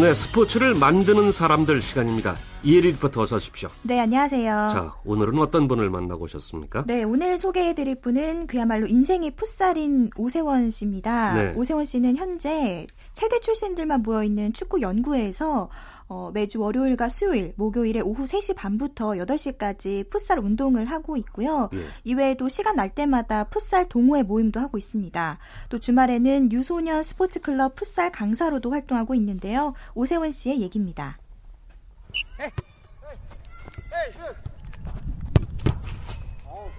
네, 0.00 0.14
스포츠를 0.14 0.74
만드는 0.74 1.32
사람들 1.32 1.82
시간입니다. 1.82 2.36
이혜리 2.64 2.92
리포터 2.92 3.20
어서 3.20 3.36
오십시오. 3.36 3.68
네, 3.82 4.00
안녕하세요. 4.00 4.68
자, 4.70 4.94
오늘은 5.04 5.38
어떤 5.38 5.68
분을 5.68 5.90
만나고 5.90 6.24
오셨습니까? 6.24 6.84
네, 6.86 7.04
오늘 7.04 7.36
소개해드릴 7.36 7.96
분은 7.96 8.46
그야말로 8.46 8.86
인생이 8.86 9.32
풋살인 9.32 10.08
오세원 10.16 10.70
씨입니다. 10.70 11.34
네. 11.34 11.54
오세원 11.56 11.84
씨는 11.84 12.16
현재 12.16 12.86
체대 13.12 13.38
출신들만 13.40 14.02
모여있는 14.02 14.54
축구 14.54 14.80
연구회에서 14.80 15.68
어, 16.06 16.30
매주 16.32 16.58
월요일과 16.58 17.10
수요일, 17.10 17.52
목요일에 17.56 18.00
오후 18.00 18.24
3시 18.24 18.56
반부터 18.56 19.10
8시까지 19.10 20.08
풋살 20.08 20.38
운동을 20.38 20.86
하고 20.86 21.18
있고요. 21.18 21.68
예. 21.74 21.84
이외에도 22.04 22.48
시간 22.48 22.76
날 22.76 22.88
때마다 22.88 23.44
풋살 23.44 23.88
동호회 23.90 24.22
모임도 24.22 24.60
하고 24.60 24.78
있습니다. 24.78 25.38
또 25.68 25.78
주말에는 25.78 26.50
유소년 26.52 27.02
스포츠클럽 27.02 27.74
풋살 27.74 28.10
강사로도 28.12 28.70
활동하고 28.70 29.14
있는데요. 29.14 29.74
오세원 29.94 30.30
씨의 30.30 30.60
얘기입니다. 30.62 31.18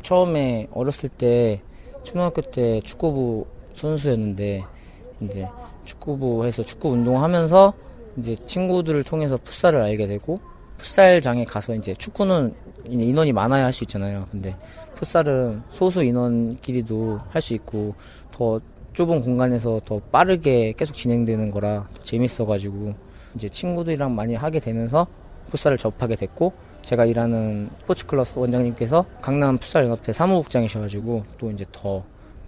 처음에 0.02 0.67
어렸을 0.71 1.10
때 1.10 1.62
초등학교 2.04 2.41
때 2.41 2.80
축구부 2.82 3.48
선수였는데 3.74 4.63
이제 5.21 5.48
축구부에서 5.86 6.63
축구 6.63 6.89
운동하면서 6.89 7.74
이제 8.17 8.36
친구들을 8.45 9.04
통해서 9.04 9.38
풋살을 9.43 9.82
알게 9.82 10.08
되고 10.08 10.39
풋살장에 10.78 11.45
가서 11.45 11.74
이제 11.76 11.93
축구는 11.95 12.54
인원이 12.86 13.34
많아야 13.34 13.65
할 13.65 13.74
수 13.74 13.84
있잖아요. 13.86 14.28
근데 14.32 14.56
풋살은 14.95 15.63
소수 15.71 16.04
인원끼리도 16.04 17.19
할 17.30 17.41
수 17.41 17.54
있고 17.56 17.95
더 18.32 18.60
좁은 18.93 19.21
공간에서 19.21 19.82
더 19.86 20.00
빠르게 20.00 20.74
계속 20.78 20.93
진행되는 20.93 21.52
거라 21.52 21.88
더 21.93 22.04
재밌어가지고 22.04 22.93
이제 23.36 23.50
친구들이랑 23.50 24.15
많이 24.15 24.36
하게 24.36 24.60
되면서 24.60 25.08
풋살을 25.51 25.77
접하게 25.77 26.15
됐고 26.15 26.53
제가 26.81 27.05
일하는 27.05 27.69
스포츠클럽 27.81 28.38
원장님께서 28.38 29.05
강남 29.21 29.58
풋살연합회 29.58 30.13
사무국장이셔가지고 30.13 31.23
또 31.38 31.51
이제 31.51 31.65
더 31.71 32.03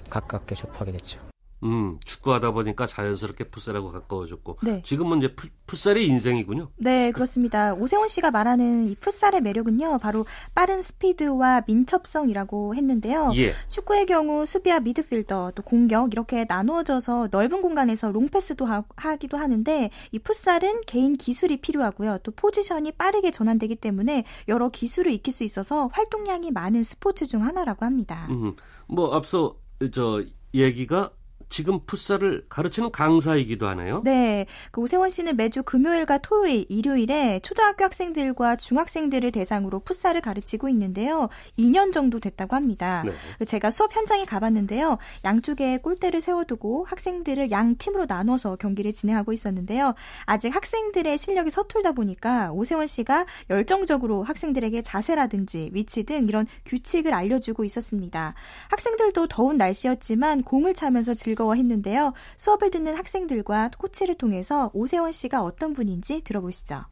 가깝게 0.10 0.56
접하게 0.56 0.92
됐죠. 0.94 1.27
음, 1.64 1.98
축구하다 2.06 2.52
보니까 2.52 2.86
자연스럽게 2.86 3.46
풋살하고 3.46 3.92
가까워졌고 3.92 4.60
네. 4.62 4.82
지금은 4.84 5.20
이제 5.20 5.34
풋, 5.34 5.52
풋살이 5.66 6.08
인생이군요. 6.08 6.70
네, 6.78 7.12
그렇습니다. 7.12 7.74
오세훈 7.74 8.08
씨가 8.08 8.32
말하는 8.32 8.88
이 8.88 8.96
풋살의 8.96 9.42
매력은요, 9.42 9.98
바로 10.00 10.26
빠른 10.54 10.82
스피드와 10.82 11.64
민첩성이라고 11.68 12.76
했는데요. 12.76 13.32
예. 13.36 13.54
축구의 13.70 14.06
경우 14.06 14.46
수비와 14.46 14.80
미드필더, 14.82 15.54
또 15.56 15.64
공격 15.64 16.14
이렇게 16.14 16.46
나누어져서 16.48 17.30
넓은 17.32 17.62
공간에서 17.62 18.12
롱패스도 18.12 18.66
하, 18.66 18.84
하기도 18.96 19.38
하는데 19.38 19.90
이 20.12 20.20
풋살은 20.20 20.82
개인 20.86 21.18
기술이 21.18 21.58
필요하고요. 21.58 22.20
또 22.24 22.32
포지션이 22.32 22.92
빠르게 22.94 23.32
전환되기 23.32 23.78
때문에 23.78 24.24
여러 24.48 24.70
기술을 24.70 25.12
익힐 25.12 25.34
수 25.34 25.44
있어서 25.44 25.90
활동량이 25.92 26.52
많은 26.52 26.84
스포츠 26.84 27.26
중 27.26 27.44
하나라고 27.44 27.86
합니다. 27.86 28.28
음, 28.30 28.56
뭐 28.88 29.16
앞서 29.16 29.56
저 29.92 30.24
얘기가 30.54 31.12
지금 31.50 31.80
풋살을 31.86 32.46
가르치는 32.50 32.92
강사이기도 32.92 33.68
하네요. 33.70 34.02
네, 34.04 34.46
그 34.72 34.82
오세원 34.82 35.10
씨는 35.10 35.38
매주 35.38 35.64
금요일과 35.64 36.20
토요일, 36.20 36.66
일요일에 36.70 37.40
초등학교 37.42 37.86
학생들과 37.86 38.58
중학생들을 38.58 39.32
대상으로 39.32 39.80
풋살을 39.80 40.22
가르치고 40.22 40.68
있는데요. 40.70 41.30
2년 41.58 41.94
정도 41.94 42.20
됐다고 42.20 42.56
합니다. 42.56 43.04
네. 43.06 43.46
제가 43.46 43.72
수업 43.72 43.96
현장에 43.96 44.26
가봤는데요. 44.26 44.98
양쪽에 45.24 45.78
골대를 45.78 46.20
세워두고 46.22 46.86
학생들을 46.90 47.52
양 47.52 47.78
팀으로 47.78 48.06
나눠서 48.08 48.58
경기를 48.58 48.92
진행하고 48.92 49.32
있었는데요. 49.32 49.94
아직 50.26 50.54
학생들의 50.54 51.18
실력이 51.18 51.50
서툴다 51.50 51.94
보니까 51.94 52.52
오세원 52.52 52.88
씨가 52.88 53.26
열정적으로 53.50 54.24
학생들에게 54.24 54.82
자세라든지 54.82 55.70
위치 55.74 56.04
등 56.04 56.26
이런 56.28 56.46
규칙을 56.66 57.14
알려주고 57.14 57.64
있었습니다. 57.64 58.34
학생들도 58.70 59.28
더운 59.28 59.58
날씨였지만 59.58 60.44
공을 60.44 60.74
차면서 60.74 61.14
즐 61.14 61.37
거워했는데요. 61.38 62.14
수업을 62.36 62.72
듣는 62.72 62.98
학생들과 62.98 63.72
코치를 63.78 64.16
통해서 64.16 64.72
오세원 64.74 65.14
씨가 65.14 65.44
어떤 65.44 65.72
분인지 65.72 66.24
들어보시죠. 66.24 66.84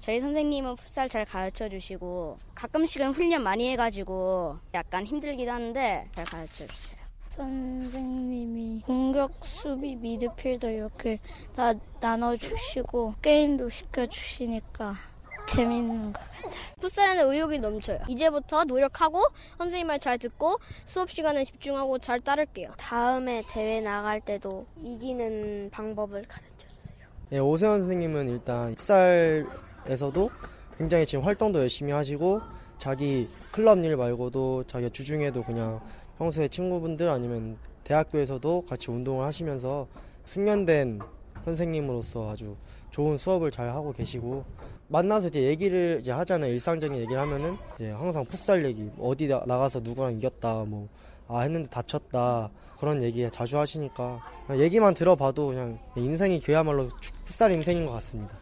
저희 0.00 0.20
선생님은 0.20 0.76
풋살 0.76 1.08
잘 1.08 1.24
가르쳐 1.24 1.68
주시고 1.68 2.38
가끔씩은 2.54 3.10
훈련 3.10 3.42
많이 3.42 3.70
해가지고 3.72 4.56
약간 4.72 5.04
힘들기도 5.04 5.50
하는데 5.50 6.08
잘 6.12 6.24
가르쳐 6.24 6.66
주세요. 6.66 6.98
선생님이 7.28 8.82
공격, 8.84 9.44
수비, 9.44 9.94
미드필더 9.96 10.70
이렇게 10.70 11.18
다 11.54 11.74
나눠주시고 12.00 13.14
게임도 13.20 13.68
시켜주시니까 13.70 14.96
재밌는 15.48 16.12
것 16.12 16.20
같아요. 16.20 16.28
풋살에는 16.80 17.32
의욕이 17.32 17.58
넘쳐요. 17.58 17.98
이제부터 18.08 18.64
노력하고 18.64 19.22
선생님 19.58 19.86
말 19.86 19.98
잘 19.98 20.16
듣고 20.18 20.58
수업 20.86 21.10
시간에 21.10 21.44
집중하고 21.44 21.98
잘 21.98 22.20
따를게요. 22.20 22.70
다음에 22.76 23.42
대회 23.50 23.80
나갈 23.80 24.20
때도 24.20 24.66
이기는 24.82 25.70
방법을 25.72 26.22
가르쳐 26.28 26.68
주세요. 26.82 27.06
네, 27.30 27.38
오세원 27.40 27.80
선생님은 27.80 28.28
일단 28.28 28.74
풋살에서도 28.76 30.30
굉장히 30.78 31.04
지금 31.04 31.24
활동도 31.24 31.58
열심히 31.58 31.92
하시고 31.92 32.40
자기 32.78 33.28
클럽 33.50 33.78
일 33.78 33.96
말고도 33.96 34.64
자기가 34.64 34.90
주중에도 34.90 35.42
그냥 35.42 35.80
평소에 36.18 36.46
친구분들 36.46 37.08
아니면 37.08 37.58
대학교에서도 37.82 38.64
같이 38.68 38.90
운동을 38.92 39.26
하시면서 39.26 39.88
숙련된 40.24 41.00
선생님으로서 41.44 42.30
아주 42.30 42.56
좋은 42.90 43.16
수업을 43.16 43.50
잘 43.50 43.70
하고 43.70 43.92
계시고 43.92 44.44
만나서 44.88 45.28
이제 45.28 45.42
얘기를 45.42 45.98
이제 46.00 46.10
하잖아요. 46.12 46.52
일상적인 46.52 46.96
얘기를 46.98 47.20
하면은 47.20 47.56
이제 47.74 47.90
항상 47.90 48.24
풋살 48.24 48.64
얘기. 48.64 48.90
어디 48.98 49.28
나- 49.28 49.44
나가서 49.46 49.80
누구랑 49.80 50.16
이겼다 50.16 50.64
뭐. 50.66 50.88
아 51.28 51.40
했는데 51.40 51.68
다쳤다 51.68 52.50
그런 52.78 53.02
얘기 53.02 53.28
자주 53.30 53.58
하시니까 53.58 54.20
얘기만 54.50 54.94
들어봐도 54.94 55.48
그냥 55.48 55.78
인생이 55.96 56.40
그야말로 56.40 56.88
축- 57.00 57.14
풋살 57.24 57.54
인생인 57.54 57.84
것 57.84 57.92
같습니다. 57.92 58.38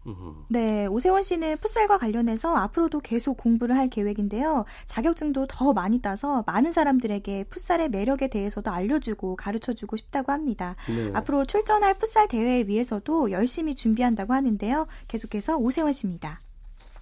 네, 0.49 0.87
오세원 0.87 1.23
씨는 1.23 1.57
풋살과 1.57 1.99
관련해서 1.99 2.55
앞으로도 2.57 3.01
계속 3.01 3.37
공부를 3.37 3.77
할 3.77 3.89
계획인데요. 3.89 4.65
자격증도 4.87 5.47
더 5.49 5.73
많이 5.73 6.01
따서 6.01 6.45
많은 6.47 6.71
사람들에게 6.71 7.45
풋살의 7.51 7.89
매력에 7.89 8.29
대해서도 8.29 8.71
알려주고 8.71 9.35
가르쳐주고 9.37 9.97
싶다고 9.97 10.31
합니다. 10.31 10.77
네. 10.87 11.11
앞으로 11.15 11.45
출전할 11.47 11.95
풋살 11.95 12.29
대회에 12.29 12.65
위해서도 12.69 13.33
열심히 13.33 13.75
준비한다고 13.75 14.33
하는데요. 14.35 14.87
계속해서 15.09 15.57
오세원 15.57 15.91
씨입니다. 15.91 16.41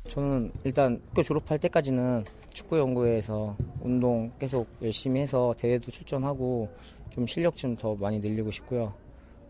저는 0.08 0.52
일단 0.64 1.02
학교 1.08 1.22
졸업할 1.22 1.58
때까지는 1.58 2.24
축구 2.54 2.78
연구회에서 2.78 3.56
운동 3.82 4.30
계속 4.38 4.66
열심히 4.82 5.20
해서 5.20 5.54
대회도 5.58 5.90
출전하고 5.90 6.70
좀 7.14 7.28
실력 7.28 7.54
좀 7.54 7.76
더 7.76 7.94
많이 7.94 8.18
늘리고 8.18 8.50
싶고요. 8.50 8.92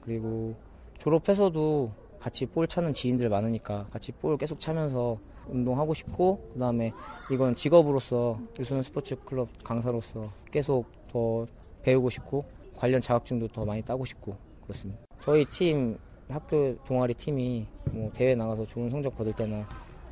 그리고 0.03 0.55
졸업해서도 0.99 1.91
같이 2.19 2.45
볼 2.45 2.67
차는 2.67 2.93
지인들 2.93 3.31
많으니까 3.31 3.87
같이 3.91 4.13
볼 4.13 4.37
계속 4.37 4.61
차면서 4.61 5.19
운동하고 5.49 5.95
싶고 5.95 6.47
그다음에 6.53 6.93
이건 7.31 7.55
직업으로서 7.55 8.39
유소년 8.59 8.83
스포츠 8.83 9.17
클럽 9.25 9.49
강사로서 9.65 10.31
계속 10.51 10.85
더 11.11 11.47
배우고 11.83 12.11
싶고 12.11 12.45
관련 12.77 13.01
자격증도 13.01 13.49
더 13.49 13.65
많이 13.65 13.81
따고 13.83 14.05
싶고 14.05 14.33
그렇습니다. 14.63 15.01
저희 15.21 15.47
팀 15.47 15.97
학교 16.29 16.77
동아리 16.85 17.15
팀이 17.15 17.67
뭐 17.93 18.11
대회 18.13 18.35
나가서 18.35 18.67
좋은 18.67 18.91
성적 18.91 19.17
거둘 19.17 19.33
때나 19.35 19.67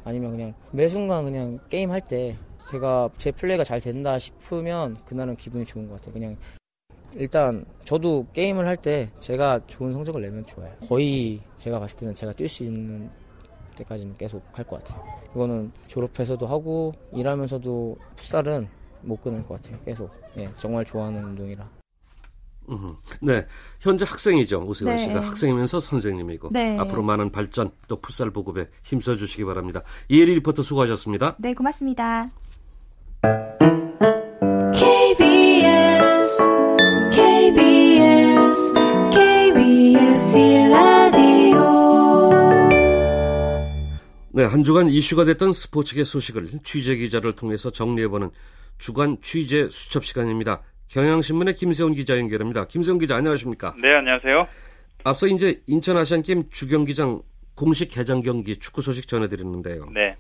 아니면 0.05 0.31
그냥 0.31 0.55
매 0.71 0.89
순간 0.89 1.25
그냥 1.25 1.59
게임 1.69 1.91
할 1.91 2.01
때 2.01 2.37
제가 2.71 3.11
제 3.19 3.31
플레이가 3.31 3.65
잘 3.65 3.81
된다 3.81 4.19
싶으면 4.19 4.97
그날은 5.05 5.37
기분이 5.37 5.67
좋은 5.67 5.87
것 5.89 5.97
같아요. 5.97 6.15
그냥 6.15 6.37
일단 7.17 7.65
저도 7.85 8.27
게임을 8.33 8.67
할 8.67 8.77
때 8.77 9.11
제가 9.21 9.61
좋은 9.67 9.93
성적을 9.93 10.23
내면 10.23 10.45
좋아요. 10.47 10.73
거의 10.89 11.41
제가 11.59 11.79
봤을 11.79 11.99
때는 11.99 12.15
제가 12.15 12.33
뛸 12.33 12.49
수 12.49 12.63
있는 12.65 13.11
때까지는 13.77 14.17
계속 14.17 14.43
할 14.53 14.65
것 14.65 14.83
같아요. 14.83 15.03
이거는 15.35 15.73
졸업해서도 15.87 16.47
하고 16.47 16.93
일하면서도 17.13 17.97
풋살은 18.17 18.69
못 19.03 19.21
끊을 19.21 19.47
것 19.47 19.61
같아요. 19.63 19.79
계속 19.85 20.11
예, 20.37 20.51
정말 20.57 20.85
좋아하는 20.85 21.25
운동이라. 21.25 21.69
음, 22.71 22.97
네, 23.21 23.45
현재 23.81 24.05
학생이죠 24.09 24.61
오세훈 24.65 24.95
네. 24.95 25.05
씨가 25.05 25.21
학생이면서 25.21 25.81
선생님이고 25.81 26.51
네. 26.53 26.79
앞으로 26.79 27.03
많은 27.03 27.31
발전 27.33 27.73
또 27.89 28.01
풋살 28.01 28.31
보급에 28.31 28.69
힘써 28.85 29.17
주시기 29.17 29.45
바랍니다. 29.45 29.83
이혜리 30.09 30.35
리포터 30.37 30.63
수고하셨습니다. 30.63 31.37
네, 31.39 31.55
고맙습니다. 31.55 32.31
네, 44.35 44.45
한 44.45 44.65
주간 44.65 44.89
이슈가 44.89 45.27
됐던 45.27 45.53
스포츠계 45.53 46.05
소식을 46.05 46.47
취재 46.65 46.97
기자를 46.97 47.35
통해서 47.35 47.69
정리해보는 47.69 48.31
주간 48.79 49.19
취재 49.21 49.69
수첩 49.69 50.07
시간입니다. 50.07 50.63
경향신문의 50.89 51.55
김세훈 51.55 51.95
기자 51.95 52.19
연결합니다. 52.19 52.67
김세훈 52.67 52.99
기자 52.99 53.17
안녕하십니까? 53.17 53.75
네, 53.83 53.95
안녕하세요. 53.95 54.47
앞서 55.05 55.27
이제 55.27 55.61
인천 55.67 55.99
아시안게임 55.99 56.45
주경기장 56.51 57.21
공식 57.55 57.91
개장 57.91 58.23
경기 58.23 58.57
축구 58.57 58.81
소식 58.81 59.07
전해드렸는데요. 59.07 59.91
네. 59.93 60.17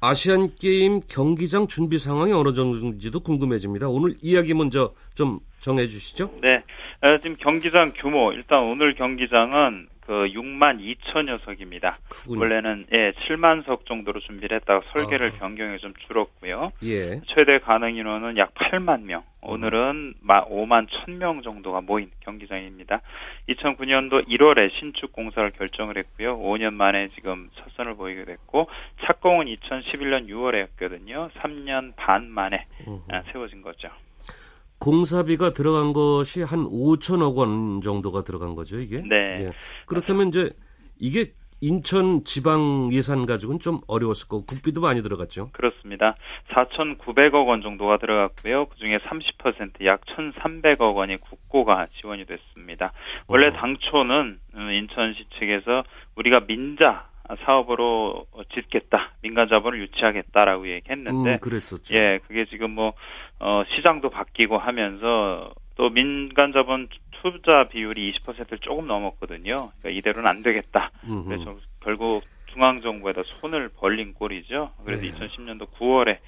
아시안게임 0.00 1.00
경기장 1.08 1.66
준비 1.66 1.98
상황이 1.98 2.32
어느 2.32 2.52
정도인지도 2.54 3.20
궁금해집니다. 3.20 3.88
오늘 3.88 4.14
이야기 4.22 4.54
먼저 4.54 4.94
좀 5.16 5.40
정해 5.58 5.88
주시죠. 5.88 6.30
네. 6.42 6.62
어, 7.00 7.18
지금 7.20 7.36
경기장 7.40 7.92
규모, 8.00 8.32
일단 8.32 8.60
오늘 8.60 8.94
경기장은 8.94 9.88
그 10.06 10.12
6만 10.12 10.80
2천여 10.80 11.44
석입니다. 11.44 11.98
크군요. 12.10 12.40
원래는 12.40 12.86
예, 12.92 13.12
7만 13.12 13.64
석 13.64 13.86
정도로 13.86 14.20
준비를 14.20 14.56
했다가 14.58 14.82
설계를 14.92 15.32
변경해 15.32 15.78
좀 15.78 15.94
줄었고요. 16.06 16.72
예. 16.84 17.20
최대 17.34 17.58
가능 17.58 17.94
인원은 17.94 18.36
약 18.36 18.52
8만 18.54 19.02
명. 19.04 19.22
오늘은 19.42 20.14
5만 20.24 20.88
1000명 20.88 21.42
정도가 21.42 21.80
모인 21.80 22.10
경기장입니다. 22.20 23.00
2009년도 23.48 24.28
1월에 24.28 24.70
신축 24.78 25.12
공사를 25.12 25.50
결정을 25.50 25.98
했고요. 25.98 26.38
5년 26.38 26.74
만에 26.74 27.08
지금 27.16 27.50
첫 27.54 27.64
선을 27.76 27.94
보이게 27.94 28.24
됐고 28.24 28.68
착공은 29.04 29.46
2011년 29.46 30.28
6월에 30.28 30.62
했거든요. 30.62 31.30
3년 31.38 31.94
반 31.96 32.30
만에 32.30 32.66
아, 33.10 33.22
세워진 33.32 33.62
거죠. 33.62 33.88
공사비가 34.82 35.50
들어간 35.52 35.92
것이 35.92 36.42
한 36.42 36.64
5천억 36.64 37.36
원 37.36 37.80
정도가 37.82 38.24
들어간 38.24 38.56
거죠, 38.56 38.80
이게? 38.80 38.98
네. 38.98 39.46
예. 39.46 39.52
그렇다면 39.86 40.26
이제 40.26 40.50
이게 40.98 41.34
인천 41.60 42.24
지방 42.24 42.90
예산 42.90 43.24
가지고는 43.24 43.60
좀 43.60 43.78
어려웠을 43.86 44.26
거고 44.26 44.44
국비도 44.44 44.80
많이 44.80 45.00
들어갔죠. 45.00 45.50
그렇습니다. 45.52 46.16
4,900억 46.50 47.46
원 47.46 47.62
정도가 47.62 47.98
들어갔고요. 47.98 48.66
그중에 48.66 48.98
30%약 48.98 50.00
1,300억 50.04 50.96
원이 50.96 51.18
국고가 51.18 51.86
지원이 52.00 52.26
됐습니다. 52.26 52.92
원래 53.28 53.52
당초는 53.52 54.40
음, 54.56 54.70
인천시 54.72 55.26
측에서 55.38 55.84
우리가 56.16 56.40
민자 56.40 57.11
사업으로 57.44 58.26
짓겠다, 58.54 59.12
민간 59.22 59.48
자본을 59.48 59.80
유치하겠다라고 59.80 60.68
얘기했는데, 60.68 61.30
음, 61.32 61.36
그랬었죠. 61.40 61.96
예, 61.96 62.18
그게 62.26 62.44
지금 62.46 62.70
뭐 62.72 62.92
어, 63.38 63.62
시장도 63.74 64.10
바뀌고 64.10 64.58
하면서 64.58 65.52
또 65.76 65.90
민간 65.90 66.52
자본 66.52 66.88
투자 67.22 67.68
비율이 67.68 68.12
20%를 68.12 68.58
조금 68.58 68.86
넘었거든요. 68.86 69.70
그러니까 69.78 69.90
이대로는 69.90 70.28
안 70.28 70.42
되겠다. 70.42 70.90
음흠. 71.04 71.28
그래서 71.28 71.56
결국 71.80 72.22
중앙 72.52 72.80
정부에다 72.80 73.22
손을 73.24 73.70
벌린 73.70 74.12
꼴이죠. 74.14 74.72
그래서 74.84 75.02
네. 75.02 75.12
2010년도 75.12 75.70
9월에 75.72 76.18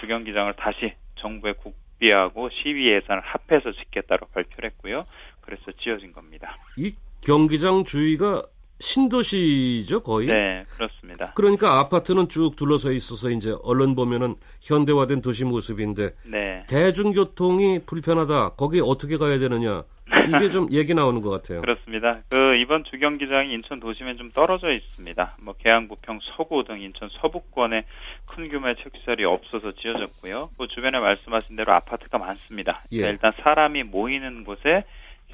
주경 0.00 0.24
기장을 0.24 0.52
다시 0.54 0.92
정부의 1.16 1.54
국비하고 1.54 2.50
시위 2.50 2.90
예산을 2.90 3.22
합해서 3.22 3.72
짓겠다고 3.72 4.26
발표를 4.32 4.70
했고요. 4.70 5.04
그래서 5.40 5.72
지어진 5.82 6.12
겁니다. 6.12 6.56
이 6.76 6.94
경기장 7.24 7.84
주위가 7.84 8.42
신도시죠, 8.80 10.02
거의? 10.02 10.28
네, 10.28 10.64
그렇습니다. 10.76 11.32
그러니까 11.34 11.80
아파트는 11.80 12.28
쭉 12.28 12.54
둘러서 12.56 12.92
있어서 12.92 13.30
이제 13.30 13.54
얼른 13.62 13.94
보면은 13.94 14.36
현대화된 14.60 15.20
도시 15.22 15.44
모습인데 15.44 16.14
네. 16.26 16.64
대중교통이 16.68 17.80
불편하다. 17.86 18.50
거기 18.50 18.80
어떻게 18.80 19.16
가야 19.16 19.38
되느냐. 19.38 19.84
이게 20.28 20.48
좀 20.50 20.68
얘기 20.72 20.94
나오는 20.94 21.20
것 21.20 21.30
같아요. 21.30 21.60
그렇습니다. 21.60 22.20
그 22.30 22.56
이번 22.56 22.84
주경기장이 22.84 23.52
인천 23.52 23.80
도심에 23.80 24.16
좀 24.16 24.30
떨어져 24.30 24.72
있습니다. 24.72 25.36
뭐 25.42 25.54
계양, 25.58 25.88
부평, 25.88 26.20
서구 26.36 26.64
등 26.64 26.80
인천 26.80 27.08
서부권에 27.20 27.84
큰 28.26 28.48
규모의 28.48 28.76
체육시설이 28.76 29.24
없어서 29.24 29.72
지어졌고요. 29.72 30.50
그 30.56 30.66
주변에 30.68 30.98
말씀하신 30.98 31.56
대로 31.56 31.72
아파트가 31.72 32.18
많습니다. 32.18 32.80
예. 32.92 33.08
일단 33.08 33.32
사람이 33.42 33.82
모이는 33.84 34.44
곳에 34.44 34.84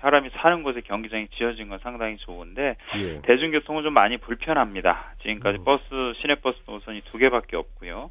사람이 0.05 0.29
사는 0.35 0.63
곳에 0.63 0.83
경기장이 0.83 1.29
지어진 1.29 1.71
건 1.71 1.79
상당히 1.83 2.19
좋은데 2.19 2.77
예. 2.99 3.23
대중교통은 3.23 3.85
좀 3.85 3.95
많이 3.95 4.19
불편합니다. 4.19 5.15
지금까지 5.23 5.59
음. 5.59 5.65
버스 5.65 5.85
시내버스 6.21 6.59
노선이 6.67 7.01
두 7.11 7.17
개밖에 7.17 7.57
없고요. 7.57 8.11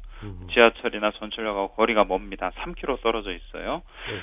지하철이나 0.52 1.12
전철역하고 1.12 1.68
거리가 1.74 2.02
멉니다. 2.02 2.50
3km 2.50 3.00
떨어져 3.00 3.32
있어요. 3.32 3.82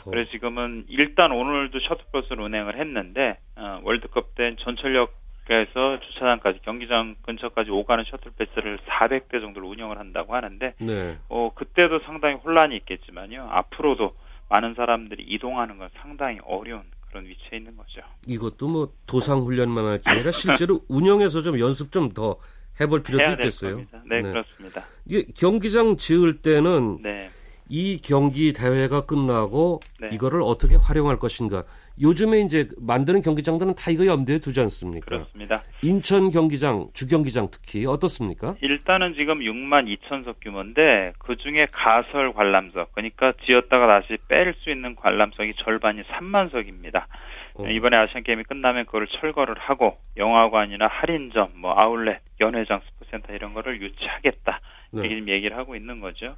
그래서 0.10 0.30
지금은 0.32 0.84
일단 0.90 1.32
오늘도 1.32 1.80
셔틀버스를 1.80 2.44
운행을 2.44 2.78
했는데 2.78 3.38
어, 3.56 3.80
월드컵 3.84 4.36
때 4.36 4.56
전철역 4.60 5.22
에서 5.50 6.00
주차장까지 6.00 6.60
경기장 6.62 7.16
근처까지 7.24 7.72
오가는 7.72 8.06
셔틀버스를 8.06 8.78
400대 8.88 9.42
정도를 9.42 9.68
운영을 9.68 9.98
한다고 9.98 10.34
하는데 10.34 10.74
네. 10.80 11.18
어, 11.28 11.52
그때도 11.54 12.00
상당히 12.06 12.36
혼란이 12.36 12.78
있겠지만요. 12.78 13.50
앞으로도 13.52 14.14
많은 14.50 14.76
사람들이 14.76 15.24
이동하는 15.24 15.78
건 15.78 15.90
상당히 15.96 16.40
어려운 16.46 16.84
그런 17.12 17.26
위치에 17.26 17.58
있는 17.58 17.76
거죠. 17.76 18.02
이것도 18.26 18.68
뭐 18.70 18.94
도상 19.06 19.40
훈련만 19.42 19.86
할 19.86 19.98
게 20.00 20.10
아니라 20.10 20.32
실제로 20.32 20.80
운영해서 20.90 21.42
좀 21.42 21.60
연습 21.60 21.92
좀 21.92 22.10
더 22.14 22.38
해볼 22.80 23.04
필요도 23.04 23.32
있겠어요. 23.34 23.72
겁니다. 23.76 24.02
네, 24.10 24.22
그렇습니다. 24.22 24.84
이게 25.06 25.26
경기장 25.36 25.98
지을 25.98 26.42
때는 26.42 27.00
네. 27.04 27.30
이 27.74 28.02
경기 28.02 28.52
대회가 28.52 29.06
끝나고 29.06 29.80
네. 30.02 30.10
이거를 30.12 30.42
어떻게 30.44 30.76
활용할 30.76 31.18
것인가. 31.18 31.64
요즘에 32.02 32.42
이제 32.42 32.68
만드는 32.78 33.22
경기장들은 33.22 33.76
다 33.76 33.92
이거 33.92 34.06
염두에 34.06 34.40
두지 34.40 34.60
않습니까? 34.60 35.06
그렇습니다. 35.06 35.64
인천 35.82 36.32
경기장, 36.32 36.90
주경기장 36.94 37.48
특히 37.50 37.86
어떻습니까? 37.86 38.56
일단은 38.62 39.16
지금 39.18 39.40
6만 39.40 39.88
2천석 39.88 40.36
규모인데 40.42 41.14
그 41.18 41.38
중에 41.38 41.68
가설 41.72 42.34
관람석 42.34 42.94
그러니까 42.94 43.32
지었다가 43.46 43.88
다시 43.88 44.18
뺄 44.28 44.54
수 44.62 44.70
있는 44.70 44.94
관람석이 44.96 45.54
절반이 45.64 46.02
3만 46.04 46.52
석입니다. 46.52 47.08
어. 47.54 47.68
이번에 47.68 47.96
아시안 47.96 48.24
게임이 48.24 48.44
끝나면 48.44 48.86
그걸 48.86 49.08
철거를 49.08 49.56
하고 49.58 49.98
영화관이나 50.18 50.88
할인점, 50.90 51.52
뭐 51.56 51.74
아울렛, 51.78 52.20
연회장, 52.42 52.82
스포센터 52.82 53.34
이런 53.34 53.54
거를 53.54 53.82
유치하겠다. 53.82 54.60
네. 54.94 55.02
이렇게 55.02 55.16
지금 55.16 55.30
얘기를 55.30 55.56
하고 55.56 55.76
있는 55.76 56.00
거죠. 56.02 56.36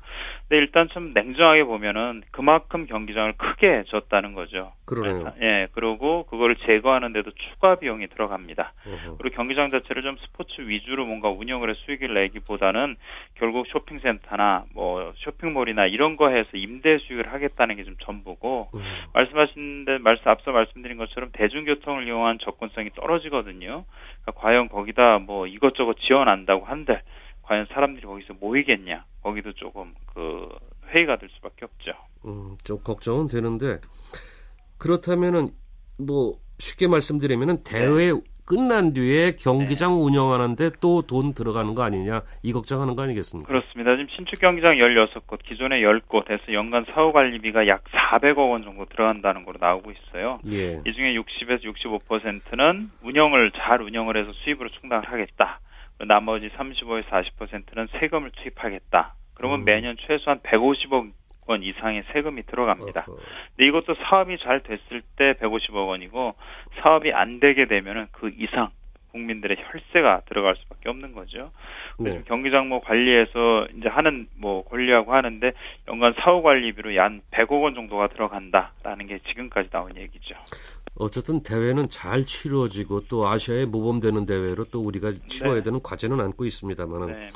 근데 0.48 0.58
일단 0.62 0.88
좀 0.90 1.14
냉정하게 1.14 1.64
보면은 1.64 2.22
그만큼 2.32 2.86
경기장을 2.86 3.34
크게 3.34 3.84
줬다는 3.88 4.34
거죠. 4.34 4.74
그러네요. 4.86 5.34
예, 5.42 5.68
그리고 5.72 6.26
그거를 6.28 6.56
제거하는데도 6.58 7.32
추가 7.32 7.76
비용이 7.76 8.08
들어갑니다. 8.10 8.74
어허. 8.86 9.18
그리고 9.18 9.36
경기장 9.36 9.70
자체를 9.70 10.04
좀 10.04 10.18
스포츠 10.18 10.62
위주로 10.62 11.06
뭔가 11.06 11.30
운영을 11.30 11.70
해 11.72 11.74
수익을 11.74 12.14
내기보다는 12.14 12.96
결국 13.36 13.66
쇼핑센터나 13.68 14.66
뭐 14.76 15.14
쇼핑몰이나 15.18 15.88
이런 15.88 16.16
거 16.16 16.30
해서 16.30 16.50
임대 16.54 17.00
수익을 17.00 17.32
하겠다는 17.34 17.76
게 17.78 17.84
좀 17.84 17.96
전부고 18.00 18.70
음. 18.74 18.82
말씀하신 19.14 19.86
데 19.86 19.98
말씀 20.00 20.28
앞서 20.30 20.52
말씀드린 20.52 20.98
것처럼 20.98 21.30
대중교통을 21.34 22.08
이용한 22.08 22.40
접근성이 22.40 22.90
떨어지거든요. 22.96 23.86
그러니까 24.22 24.32
과연 24.42 24.70
거기다 24.70 25.20
뭐 25.20 25.48
이것저것 25.48 25.93
지원한다고 25.96 26.66
한들 26.66 27.02
과연 27.44 27.68
사람들이 27.74 28.06
거기서 28.06 28.34
모이겠냐? 28.40 29.06
거기도 29.22 29.52
조금 29.54 29.94
그 30.14 30.50
회의가 30.90 31.18
될 31.18 31.30
수밖에 31.36 31.66
없죠. 31.66 31.92
음, 32.26 32.58
좀 32.64 32.80
걱정은 32.84 33.28
되는데 33.28 33.80
그렇다면은 34.78 35.50
뭐 35.98 36.38
쉽게 36.60 36.88
말씀드리면은 36.88 37.64
대회 37.64 38.12
네. 38.12 38.20
끝난 38.46 38.92
뒤에 38.94 39.36
경기장 39.40 40.02
운영하는데 40.02 40.72
또 40.82 41.02
돈 41.02 41.34
들어가는 41.34 41.74
거 41.76 41.84
아니냐 41.84 42.22
이 42.44 42.52
걱정하는 42.52 42.96
거 42.96 43.04
아니겠습니까? 43.04 43.48
그렇습니다. 43.48 43.96
지금 43.96 44.08
신축 44.16 44.40
경기장 44.42 44.76
16곳, 44.76 45.40
기존에 45.44 45.82
10곳에서 45.82 46.52
연간 46.54 46.86
사후 46.94 47.14
관리비가 47.14 47.68
약 47.68 47.84
400억 47.86 48.52
원 48.52 48.64
정도 48.64 48.86
들어간다는 48.86 49.46
걸로 49.46 49.58
나오고 49.62 49.92
있어요. 49.92 50.40
예. 50.48 50.82
이 50.86 50.94
중에 50.94 51.14
60에서 51.16 51.64
65%는 51.64 52.90
운영을 53.04 53.52
잘 53.52 53.82
운영을 53.82 54.18
해서 54.18 54.32
수입으로 54.44 54.68
충당을 54.70 55.10
하겠다. 55.10 55.60
나머지 56.00 56.50
35에서 56.50 57.06
40%는 57.10 57.88
세금을 58.00 58.32
투입하겠다. 58.32 59.14
그러면 59.36 59.62
음. 59.62 59.66
매년 59.66 59.96
최소한 60.00 60.40
150억 60.40 61.12
원 61.46 61.64
이상의 61.64 62.04
세금이 62.14 62.44
들어갑니다. 62.44 63.06
근데 63.06 63.68
이것도 63.68 63.96
사업이 63.96 64.38
잘 64.40 64.62
됐을 64.64 65.02
때 65.18 65.34
150억 65.34 65.88
원이고 65.88 66.36
사업이 66.82 67.12
안 67.12 67.40
되게 67.40 67.66
되면은 67.68 68.08
그 68.12 68.32
이상 68.38 68.70
국민들의 69.14 69.58
혈세가 69.58 70.24
들어갈 70.28 70.56
수밖에 70.58 70.90
없는 70.90 71.14
거죠. 71.14 71.52
네. 72.00 72.22
경기장 72.28 72.68
뭐 72.68 72.82
관리해서 72.82 73.68
이제 73.78 73.88
하는 73.88 74.28
뭐 74.36 74.64
권리하고 74.66 75.14
하는데 75.14 75.54
연간 75.88 76.14
사후 76.20 76.42
관리비로 76.42 76.96
약 76.96 77.12
100억 77.32 77.62
원 77.62 77.76
정도가 77.76 78.08
들어간다라는 78.10 79.08
게 79.08 79.20
지금까지 79.30 79.70
나온 79.70 79.96
얘기죠. 79.96 80.36
어쨌든 80.96 81.42
대회는 81.44 81.90
잘 81.90 82.26
치러지고 82.26 83.02
또 83.08 83.28
아시아에 83.28 83.66
모범되는 83.66 84.26
대회로 84.26 84.66
또 84.66 84.82
우리가 84.82 85.14
치러야 85.28 85.56
네. 85.56 85.64
되는 85.64 85.80
과제는 85.82 86.20
안고 86.20 86.46
있습니다만은 86.46 87.08
네. 87.08 87.30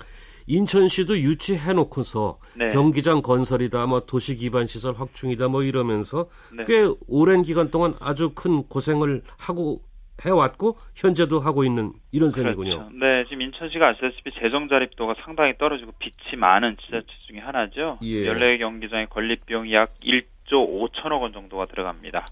인천시도 0.47 1.17
유치해놓고서 1.17 2.39
네. 2.57 2.67
경기장 2.67 3.21
건설이다, 3.21 3.85
뭐 3.85 3.99
도시 4.05 4.35
기반 4.35 4.65
시설 4.65 4.95
확충이다, 4.95 5.49
뭐 5.49 5.61
이러면서 5.61 6.29
네. 6.55 6.63
꽤 6.65 6.87
오랜 7.07 7.41
기간 7.41 7.69
동안 7.69 7.95
아주 7.99 8.31
큰 8.33 8.63
고생을 8.63 9.23
하고 9.37 9.81
해왔고 10.25 10.77
현재도 10.95 11.39
하고 11.39 11.63
있는 11.63 11.91
이런 12.11 12.29
셈이군요. 12.29 12.77
그렇죠. 12.77 12.89
네, 12.97 13.23
지금 13.25 13.41
인천시가 13.43 13.89
아시다시피 13.89 14.31
재정 14.39 14.67
자립도가 14.67 15.15
상당히 15.23 15.57
떨어지고 15.57 15.91
빚이 15.99 16.35
많은 16.35 16.77
지자체 16.77 17.07
중에 17.27 17.39
하나죠. 17.39 17.99
예. 18.01 18.25
14개 18.25 18.59
경기장의 18.59 19.07
건립 19.09 19.45
비용이 19.45 19.73
약 19.73 19.93
1조 20.01 20.91
5천억 20.91 21.21
원 21.21 21.33
정도가 21.33 21.65
들어갑니다. 21.65 22.25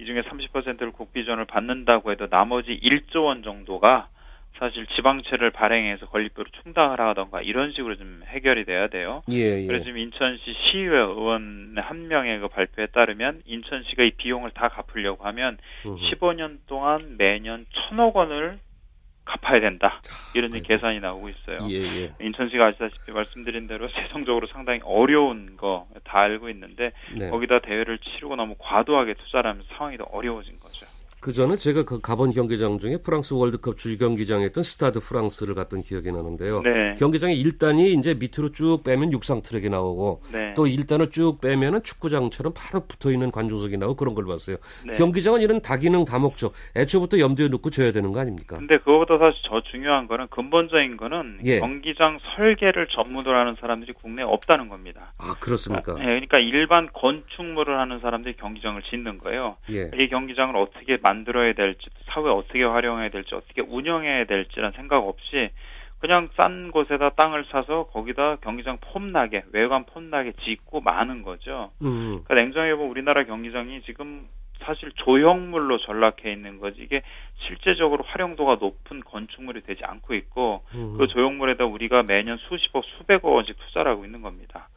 이 0.00 0.04
중에 0.04 0.22
30%를 0.22 0.92
국비전을 0.92 1.46
받는다고 1.46 2.12
해도 2.12 2.28
나머지 2.28 2.78
1조 2.82 3.24
원 3.24 3.42
정도가 3.42 4.08
사실 4.58 4.86
지방채를 4.96 5.50
발행해서 5.50 6.06
건립비로 6.06 6.46
충당을 6.62 7.00
하던가 7.00 7.42
이런 7.42 7.72
식으로 7.72 7.96
좀 7.96 8.22
해결이 8.26 8.64
돼야 8.64 8.88
돼요. 8.88 9.22
예, 9.30 9.62
예. 9.62 9.66
그래서 9.66 9.84
지금 9.84 9.98
인천시 9.98 10.42
시의회 10.44 10.96
의원 10.96 11.74
한 11.76 12.08
명의 12.08 12.38
그 12.40 12.48
발표에 12.48 12.86
따르면 12.86 13.42
인천시가 13.44 14.02
이 14.04 14.12
비용을 14.12 14.52
다 14.52 14.68
갚으려고 14.68 15.24
하면 15.24 15.58
음. 15.84 15.96
15년 15.96 16.58
동안 16.66 17.16
매년 17.18 17.66
천억 17.72 18.16
원을 18.16 18.58
갚아야 19.26 19.60
된다. 19.60 20.00
이런 20.34 20.50
이제 20.50 20.60
계산이 20.60 21.00
나오고 21.00 21.28
있어요. 21.28 21.58
예, 21.68 21.74
예. 21.74 22.12
인천시가 22.20 22.66
아시다시피 22.66 23.10
말씀드린 23.10 23.66
대로 23.66 23.88
재정적으로 23.92 24.46
상당히 24.46 24.80
어려운 24.84 25.56
거 25.56 25.86
다 26.04 26.20
알고 26.20 26.48
있는데 26.50 26.92
네. 27.18 27.28
거기다 27.30 27.58
대회를 27.58 27.98
치르고 27.98 28.36
너무 28.36 28.54
과도하게 28.58 29.14
투자를 29.14 29.50
하면 29.50 29.64
상황이 29.76 29.96
더 29.98 30.04
어려워진 30.04 30.60
거죠. 30.60 30.86
그 31.26 31.32
전에 31.32 31.56
제가 31.56 31.82
그 31.82 32.00
가본 32.00 32.30
경기장 32.30 32.78
중에 32.78 32.98
프랑스 32.98 33.34
월드컵 33.34 33.74
있던 34.46 34.62
스타드 34.62 35.00
프랑스를 35.00 35.56
갔던 35.56 35.82
기억이 35.82 36.12
나는데요. 36.12 36.62
네. 36.62 36.94
경기장의 37.00 37.42
1단이 37.42 37.98
이제 37.98 38.14
밑으로 38.14 38.52
쭉 38.52 38.84
빼면 38.84 39.12
육상 39.12 39.42
트랙이 39.42 39.68
나오고 39.68 40.22
네. 40.32 40.54
또 40.54 40.66
1단을 40.66 41.10
쭉 41.10 41.40
빼면은 41.40 41.82
축구장처럼 41.82 42.52
바로 42.54 42.86
붙어 42.86 43.10
있는 43.10 43.32
관중석이 43.32 43.76
나오고 43.76 43.96
그런 43.96 44.14
걸 44.14 44.24
봤어요. 44.26 44.58
네. 44.86 44.92
경기장은 44.92 45.40
이런 45.40 45.60
다기능 45.60 46.04
다목적 46.04 46.52
애초부터 46.76 47.18
염두에 47.18 47.48
놓고 47.48 47.70
지어야 47.70 47.90
되는 47.90 48.12
거 48.12 48.20
아닙니까? 48.20 48.58
근데 48.58 48.78
그거보다 48.78 49.18
사실 49.18 49.42
더 49.48 49.60
중요한 49.62 50.06
거는 50.06 50.28
근본적인 50.28 50.96
거는 50.96 51.40
예. 51.44 51.58
경기장 51.58 52.20
설계를 52.36 52.86
전문으로 52.92 53.36
하는 53.36 53.56
사람들이 53.60 53.94
국내에 53.94 54.24
없다는 54.24 54.68
겁니다. 54.68 55.12
아 55.18 55.34
그렇습니까? 55.40 55.96
예, 55.98 56.04
그러니까 56.04 56.38
일반 56.38 56.88
건축물을 56.92 57.76
하는 57.76 57.98
사람들이 57.98 58.36
경기장을 58.36 58.80
짓는 58.82 59.18
거예요. 59.18 59.56
예. 59.70 59.90
이 59.98 60.08
경기장을 60.08 60.54
어떻게 60.56 60.98
만 61.02 61.15
들어야 61.24 61.52
될지, 61.54 61.86
사후에 62.06 62.30
어떻게 62.30 62.62
활용해야 62.62 63.10
될지, 63.10 63.34
어떻게 63.34 63.62
운영해야 63.62 64.24
될지란 64.24 64.72
생각 64.72 64.98
없이 64.98 65.50
그냥 65.98 66.28
싼 66.36 66.70
곳에다 66.70 67.10
땅을 67.10 67.46
사서 67.50 67.86
거기다 67.86 68.36
경기장 68.36 68.78
폼나게, 68.80 69.44
외관 69.52 69.84
폼나게 69.84 70.32
짓고 70.44 70.80
마는 70.80 71.22
거죠. 71.22 71.70
음. 71.82 72.22
그러니까 72.24 72.34
냉정하게 72.34 72.74
보면 72.74 72.90
우리나라 72.90 73.24
경기장이 73.24 73.82
지금 73.82 74.28
사실 74.60 74.90
조형물로 74.94 75.78
전락해 75.78 76.32
있는 76.32 76.58
거지 76.58 76.80
이게 76.82 77.02
실제적으로 77.46 78.04
활용도가 78.04 78.56
높은 78.60 79.00
건축물이 79.00 79.62
되지 79.62 79.84
않고 79.84 80.14
있고 80.14 80.64
음. 80.74 80.96
그 80.98 81.06
조형물에다 81.08 81.64
우리가 81.64 82.04
매년 82.08 82.38
수십억 82.38 82.84
수백억 82.84 83.26
원씩 83.26 83.56
투자를 83.58 83.92
하고 83.92 84.04
있는 84.04 84.22
겁니다. 84.22 84.68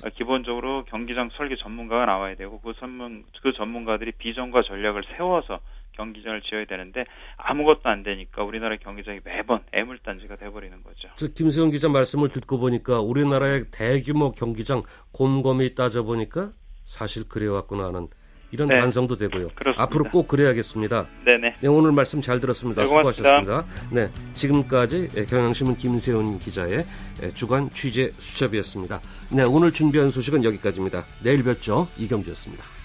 그러니까 0.00 0.16
기본적으로 0.16 0.84
경기장 0.86 1.30
설계 1.34 1.56
전문가가 1.56 2.06
나와야 2.06 2.34
되고 2.34 2.60
그 2.60 2.72
전문 2.74 3.24
그 3.42 3.52
전문가들이 3.52 4.12
비전과 4.12 4.62
전략을 4.62 5.04
세워서 5.16 5.60
경기장을 5.98 6.40
지어야 6.42 6.64
되는데 6.64 7.04
아무것도 7.36 7.80
안 7.84 8.02
되니까 8.02 8.44
우리나라 8.44 8.76
경기장이 8.76 9.20
매번 9.24 9.60
애물단지가 9.72 10.36
돼버리는 10.36 10.82
거죠. 10.82 11.08
저 11.16 11.26
김세훈 11.26 11.70
기자 11.70 11.88
말씀을 11.88 12.28
듣고 12.28 12.58
보니까 12.58 13.00
우리나라의 13.00 13.64
대규모 13.70 14.32
경기장 14.32 14.82
곰곰이 15.12 15.74
따져 15.74 16.04
보니까 16.04 16.52
사실 16.84 17.28
그래왔구나 17.28 17.86
하는 17.86 18.08
이런 18.50 18.68
네. 18.68 18.80
반성도 18.80 19.16
되고요. 19.16 19.48
그렇습니다. 19.54 19.82
앞으로 19.82 20.04
꼭 20.04 20.26
그래야겠습니다. 20.26 21.06
네네. 21.26 21.56
네, 21.60 21.68
오늘 21.68 21.92
말씀 21.92 22.22
잘 22.22 22.40
들었습니다. 22.40 22.80
네. 22.82 22.86
수고하셨습니다. 22.86 23.66
네, 23.92 24.08
지금까지 24.32 25.26
경향신문 25.28 25.76
김세훈 25.76 26.38
기자의 26.38 26.86
주간 27.34 27.68
취재 27.70 28.10
수첩이었습니다. 28.16 29.00
네, 29.36 29.42
오늘 29.42 29.70
준비한 29.72 30.08
소식은 30.08 30.44
여기까지입니다. 30.44 31.04
내일 31.22 31.44
뵙죠. 31.44 31.88
이경주였습니다. 31.98 32.77